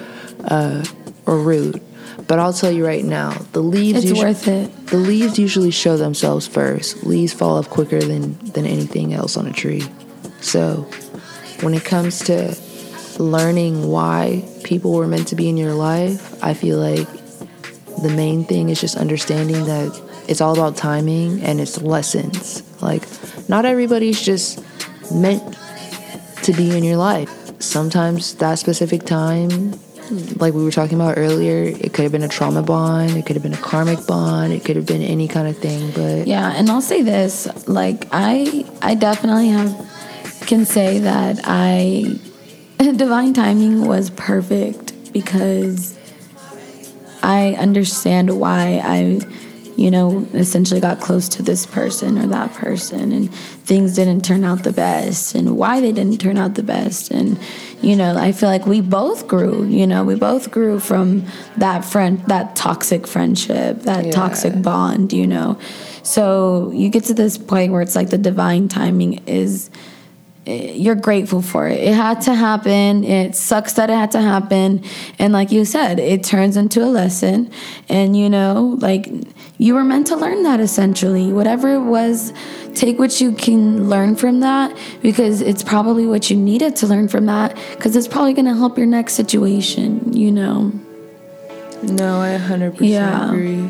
[0.45, 0.87] a,
[1.27, 1.83] a root.
[2.27, 4.87] But I'll tell you right now, the leaves It's usu- worth it.
[4.87, 7.05] the leaves usually show themselves first.
[7.05, 9.85] Leaves fall off quicker than than anything else on a tree.
[10.41, 10.87] So,
[11.61, 12.57] when it comes to
[13.19, 17.07] learning why people were meant to be in your life, I feel like
[18.03, 22.63] the main thing is just understanding that it's all about timing and it's lessons.
[22.83, 23.07] Like,
[23.49, 24.63] not everybody's just
[25.13, 25.43] meant
[26.43, 27.31] to be in your life.
[27.61, 29.79] Sometimes that specific time,
[30.11, 33.37] like we were talking about earlier, it could have been a trauma bond, it could
[33.37, 35.91] have been a karmic bond, it could have been any kind of thing.
[35.93, 39.75] But Yeah, and I'll say this, like I I definitely have
[40.47, 42.19] can say that I
[42.97, 45.99] divine timing was perfect because
[47.23, 49.21] I understand why I
[49.77, 54.45] you know essentially got close to this person or that person and things didn't turn
[54.45, 57.39] out the best and why they didn't turn out the best and
[57.83, 61.25] you know I feel like we both grew you know we both grew from
[61.57, 64.13] that friend that toxic friendship that Yeah.
[64.13, 65.59] toxic bond you know
[66.03, 69.71] so you get to this point where it's like the divine timing is
[70.47, 71.81] you're grateful for it.
[71.81, 73.05] It had to happen.
[73.05, 74.85] It sucks that it had to happen.
[75.19, 77.51] And like you said, it turns into a lesson.
[77.89, 79.09] And you know, like
[79.59, 81.33] you were meant to learn that essentially.
[81.33, 82.33] Whatever it was,
[82.75, 87.09] take what you can learn from that because it's probably what you needed to learn
[87.09, 90.73] from that because it's probably going to help your next situation, you know.
[91.83, 93.29] no, I 100% Yeah.
[93.29, 93.69] agree.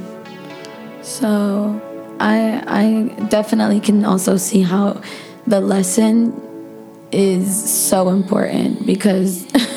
[1.02, 1.80] So
[2.20, 5.00] I I definitely can also see how
[5.46, 6.32] the lesson
[7.14, 9.46] is so important because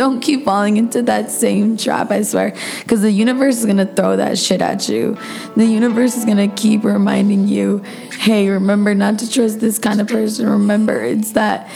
[0.00, 2.54] don't keep falling into that same trap, I swear.
[2.80, 5.18] Because the universe is gonna throw that shit at you.
[5.56, 7.82] The universe is gonna keep reminding you,
[8.18, 10.48] hey, remember not to trust this kind of person.
[10.48, 11.68] Remember, it's that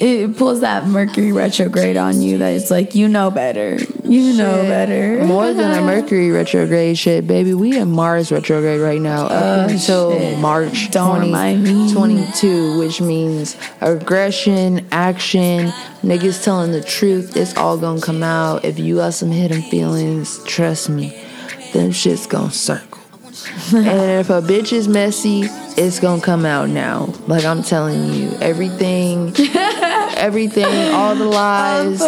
[0.00, 3.78] it pulls that Mercury retrograde on you that it's like you know better.
[4.04, 5.24] You know better.
[5.24, 7.54] More than a Mercury retrograde shit, baby.
[7.54, 10.38] We in Mars retrograde right now up oh, until Oh, shit.
[10.38, 11.92] March Don't 20, me.
[11.92, 15.68] 22, which means aggression, action,
[16.02, 17.36] niggas telling the truth.
[17.36, 18.64] It's all gonna come out.
[18.64, 21.10] If you got some hidden feelings, trust me,
[21.72, 23.00] them shit's gonna circle.
[23.74, 25.42] and if a bitch is messy,
[25.76, 27.12] it's gonna come out now.
[27.26, 29.34] Like I'm telling you, everything,
[30.16, 32.00] everything, all the lies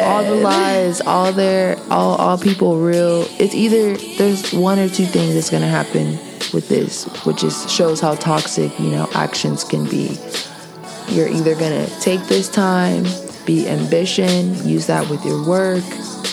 [0.00, 3.26] all the lies, all their, all all people real.
[3.38, 6.18] It's either there's one or two things that's gonna happen
[6.52, 10.18] with this, which is shows how toxic you know actions can be.
[11.08, 13.04] You're either gonna take this time,
[13.46, 15.82] be ambition, use that with your work,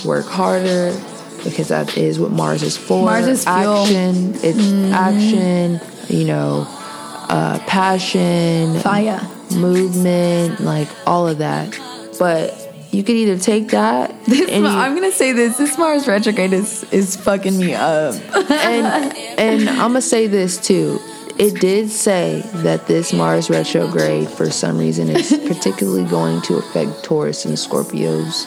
[0.05, 0.91] work harder,
[1.43, 3.05] because that is what Mars is for.
[3.05, 3.55] Mars is fuel.
[3.83, 4.33] action.
[4.43, 5.79] It's action.
[6.15, 6.65] You know,
[7.29, 9.21] uh, passion Fire.
[9.55, 11.77] movement, like all of that.
[12.17, 12.55] But
[12.91, 15.57] you could either take that This, and, you- I'm gonna say this.
[15.57, 18.15] This Mars retrograde is is fucking me up.
[18.35, 20.99] and and I'm gonna say this too.
[21.39, 27.03] It did say that this Mars retrograde, for some reason, is particularly going to affect
[27.03, 28.45] Taurus and Scorpios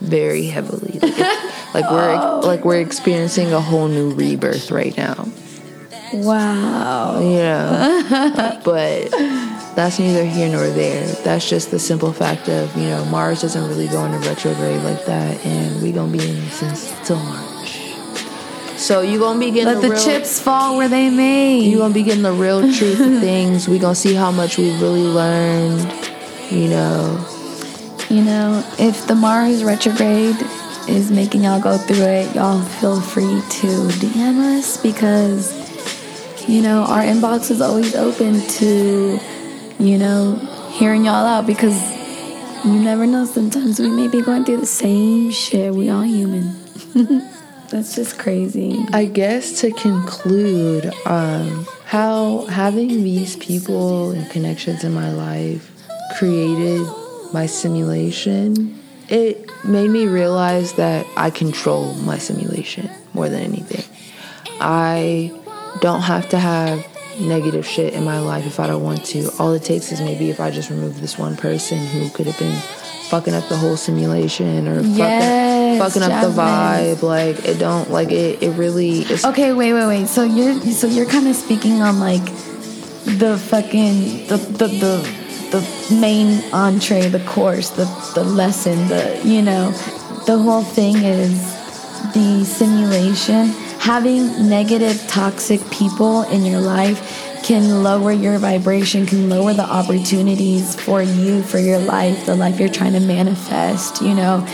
[0.00, 0.98] very heavily.
[0.98, 5.28] Like, it- like we're like we're experiencing a whole new rebirth right now.
[6.12, 7.20] Wow.
[7.20, 8.60] Yeah.
[8.64, 9.10] but
[9.74, 11.06] that's neither here nor there.
[11.24, 15.06] That's just the simple fact of, you know, Mars doesn't really go into retrograde like
[15.06, 17.51] that and we gonna be in since till March.
[18.82, 21.60] So you gonna be getting the Let the real, chips fall where they may.
[21.60, 23.68] you gonna be getting the real truth of things.
[23.68, 25.80] We gonna see how much we really learned,
[26.50, 27.24] you know.
[28.10, 30.34] You know, if the Mars retrograde
[30.88, 33.66] is making y'all go through it, y'all feel free to
[34.02, 35.54] DM us because,
[36.48, 39.20] you know, our inbox is always open to,
[39.78, 40.34] you know,
[40.72, 41.80] hearing y'all out because
[42.64, 43.26] you never know.
[43.26, 45.72] Sometimes we may be going through the same shit.
[45.72, 46.56] We all human.
[47.72, 48.84] That's just crazy.
[48.92, 55.70] I guess to conclude, um, how having these people and connections in my life
[56.18, 56.86] created
[57.32, 63.84] my simulation, it made me realize that I control my simulation more than anything.
[64.60, 65.32] I
[65.80, 66.86] don't have to have
[67.18, 69.30] negative shit in my life if I don't want to.
[69.38, 72.38] All it takes is maybe if I just remove this one person who could have
[72.38, 72.60] been
[73.08, 77.02] fucking up the whole simulation or Yes, fucking, fucking up the vibe.
[77.02, 78.42] Like it don't like it.
[78.42, 79.24] It really is.
[79.24, 80.08] Okay, wait, wait, wait.
[80.08, 82.24] So you're so you're kind of speaking on like
[83.04, 89.42] the fucking the the the the main entree, the course, the the lesson, the you
[89.42, 89.72] know,
[90.26, 91.40] the whole thing is
[92.14, 93.48] the simulation.
[93.78, 100.74] Having negative, toxic people in your life can lower your vibration, can lower the opportunities
[100.80, 104.44] for you, for your life, the life you're trying to manifest, you know.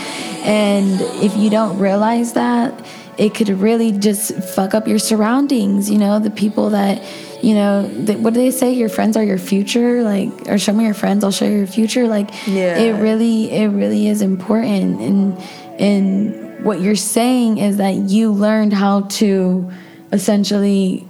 [0.43, 2.85] And if you don't realize that,
[3.17, 7.03] it could really just fuck up your surroundings, you know, the people that,
[7.43, 8.71] you know, what do they say?
[8.73, 11.67] Your friends are your future, like, or show me your friends, I'll show you your
[11.67, 12.07] future.
[12.07, 12.77] Like, Yeah.
[12.77, 15.01] it really, it really is important.
[15.01, 15.37] And,
[15.79, 19.69] and what you're saying is that you learned how to
[20.13, 21.08] essentially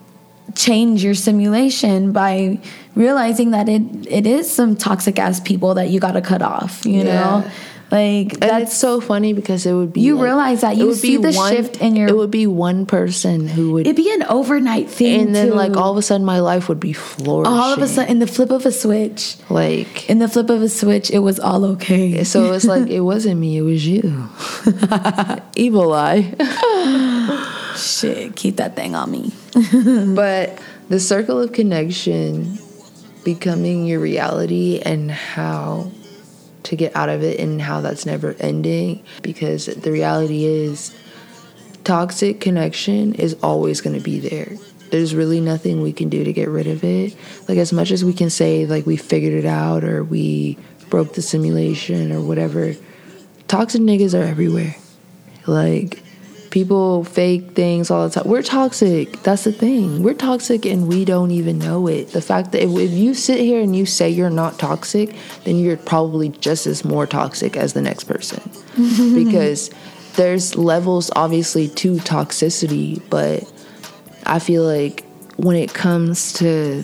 [0.56, 2.60] change your simulation by
[2.96, 6.86] realizing that it it is some toxic ass people that you got to cut off
[6.86, 7.04] you Yeah.
[7.20, 7.52] know
[7.92, 10.78] like And that's so funny because it would be You like- realize that.
[10.78, 13.88] You would see be the shift in your- It would be one person who would,
[13.88, 15.54] it'd be an overnight thing and then too.
[15.56, 17.54] like all of a sudden my life would be flourishing.
[17.54, 20.62] all of a sudden in the flip of a switch like in the flip of
[20.62, 24.30] a switch it was all okay so it's like it wasn't me, it was you.
[25.56, 26.34] Evil eye.
[27.76, 29.32] shit keep that thing on me
[30.16, 30.60] But
[30.90, 32.58] the circle of connection
[33.24, 35.92] becoming your reality and how
[36.70, 40.96] to get out of it and how that's never ending because the reality is
[41.84, 44.56] toxic connection is always going to be there.
[44.92, 47.18] There's really nothing we can do to get rid of it.
[47.48, 50.60] Like as much as we can say like we figured it out or we
[50.92, 52.76] broke the simulation or whatever,
[53.48, 54.76] toxic niggas are everywhere.
[55.48, 56.04] Like
[56.52, 58.30] people fake things all the time.
[58.30, 59.22] We're toxic.
[59.24, 60.04] That's the thing.
[60.04, 62.10] We're toxic and we don't even know it.
[62.10, 65.58] The fact that if, if you sit here and you say you're not toxic, then
[65.58, 68.42] you're probably just as more toxic as the next person.
[69.16, 69.70] because
[70.16, 73.52] there's levels obviously to toxicity, but
[74.26, 75.04] I feel like
[75.38, 76.84] when it comes to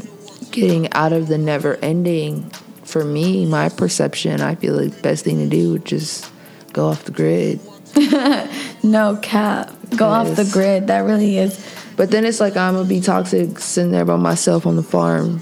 [0.51, 2.49] getting out of the never ending,
[2.84, 6.32] for me, my perception, I feel like best thing to do would just
[6.72, 7.59] go off the grid.
[8.83, 11.57] no cap go off the grid that really is
[11.95, 15.41] But then it's like I'm gonna be toxic sitting there by myself on the farm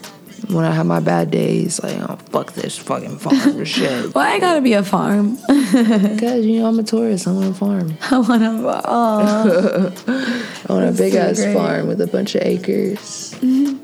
[0.49, 1.81] when I have my bad days.
[1.81, 4.13] Like, oh fuck this fucking farm for shit.
[4.13, 7.25] why i gotta be a farm Because you know I'm a Taurus.
[7.25, 7.97] I'm on a farm.
[8.11, 9.93] i want to oh
[10.69, 11.55] I want a big so ass great.
[11.55, 13.33] farm with a bunch of acres.
[13.41, 13.77] Mm-hmm.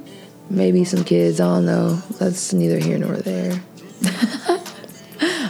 [0.51, 1.39] Maybe some kids.
[1.39, 1.95] I don't know.
[2.19, 3.61] That's neither here nor there.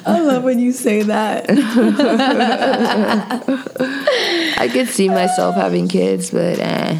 [0.09, 1.45] I love when you say that.
[4.57, 6.99] I could see myself having kids, but eh.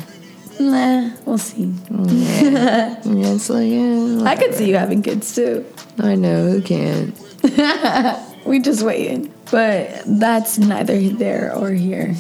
[0.59, 1.73] nah we'll see.
[1.89, 5.65] Yeah, it's like, yeah, i could see you having kids too.
[5.97, 7.17] I know who can't.
[8.45, 9.33] we just waiting.
[9.51, 12.15] But that's neither there or here.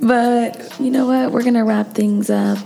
[0.00, 1.32] But you know what?
[1.32, 2.58] We're gonna wrap things up.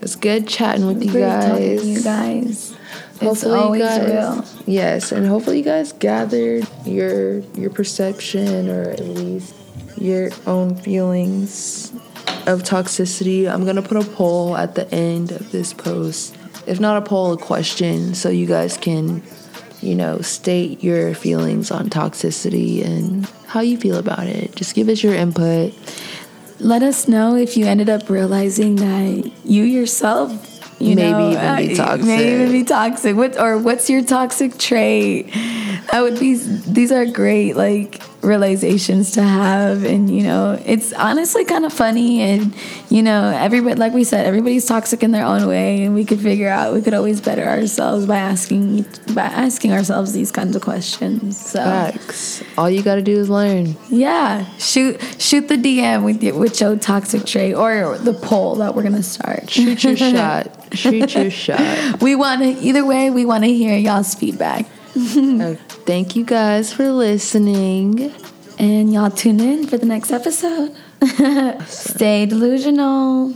[0.00, 1.82] It's good chatting with you Great talking guys.
[1.82, 2.71] to you guys
[3.24, 9.06] Hopefully you guys- real Yes, and hopefully you guys gathered your your perception or at
[9.06, 9.54] least
[9.98, 11.92] your own feelings
[12.46, 13.48] of toxicity.
[13.52, 16.34] I'm gonna put a poll at the end of this post.
[16.66, 19.22] If not a poll, a question, so you guys can,
[19.80, 24.54] you know, state your feelings on toxicity and how you feel about it.
[24.56, 25.72] Just give us your input.
[26.60, 30.30] let us know if you ended up realizing that you yourself
[30.82, 32.06] you Maybe know, even be uh, toxic.
[32.06, 33.16] Maybe even be toxic.
[33.16, 35.32] What or what's your toxic trait?
[35.90, 36.34] That would be.
[36.34, 42.20] These are great like realizations to have, and you know, it's honestly kind of funny,
[42.20, 42.54] and
[42.88, 46.20] you know, everybody like we said, everybody's toxic in their own way, and we could
[46.20, 46.72] figure out.
[46.72, 48.82] We could always better ourselves by asking
[49.14, 51.38] by asking ourselves these kinds of questions.
[51.38, 51.58] So.
[51.58, 52.42] Facts.
[52.56, 53.76] All you gotta do is learn.
[53.88, 58.74] Yeah, shoot shoot the DM with your, with your toxic trait or the poll that
[58.74, 59.50] we're gonna start.
[59.50, 60.58] Shoot your shot.
[60.72, 62.00] Shoot your shot.
[62.00, 63.10] We want to either way.
[63.10, 64.66] We want to hear y'all's feedback,
[65.42, 65.54] Uh,
[65.86, 68.12] Thank you guys for listening.
[68.58, 70.74] and y'all tune in for the next episode.
[71.66, 73.34] Stay delusional.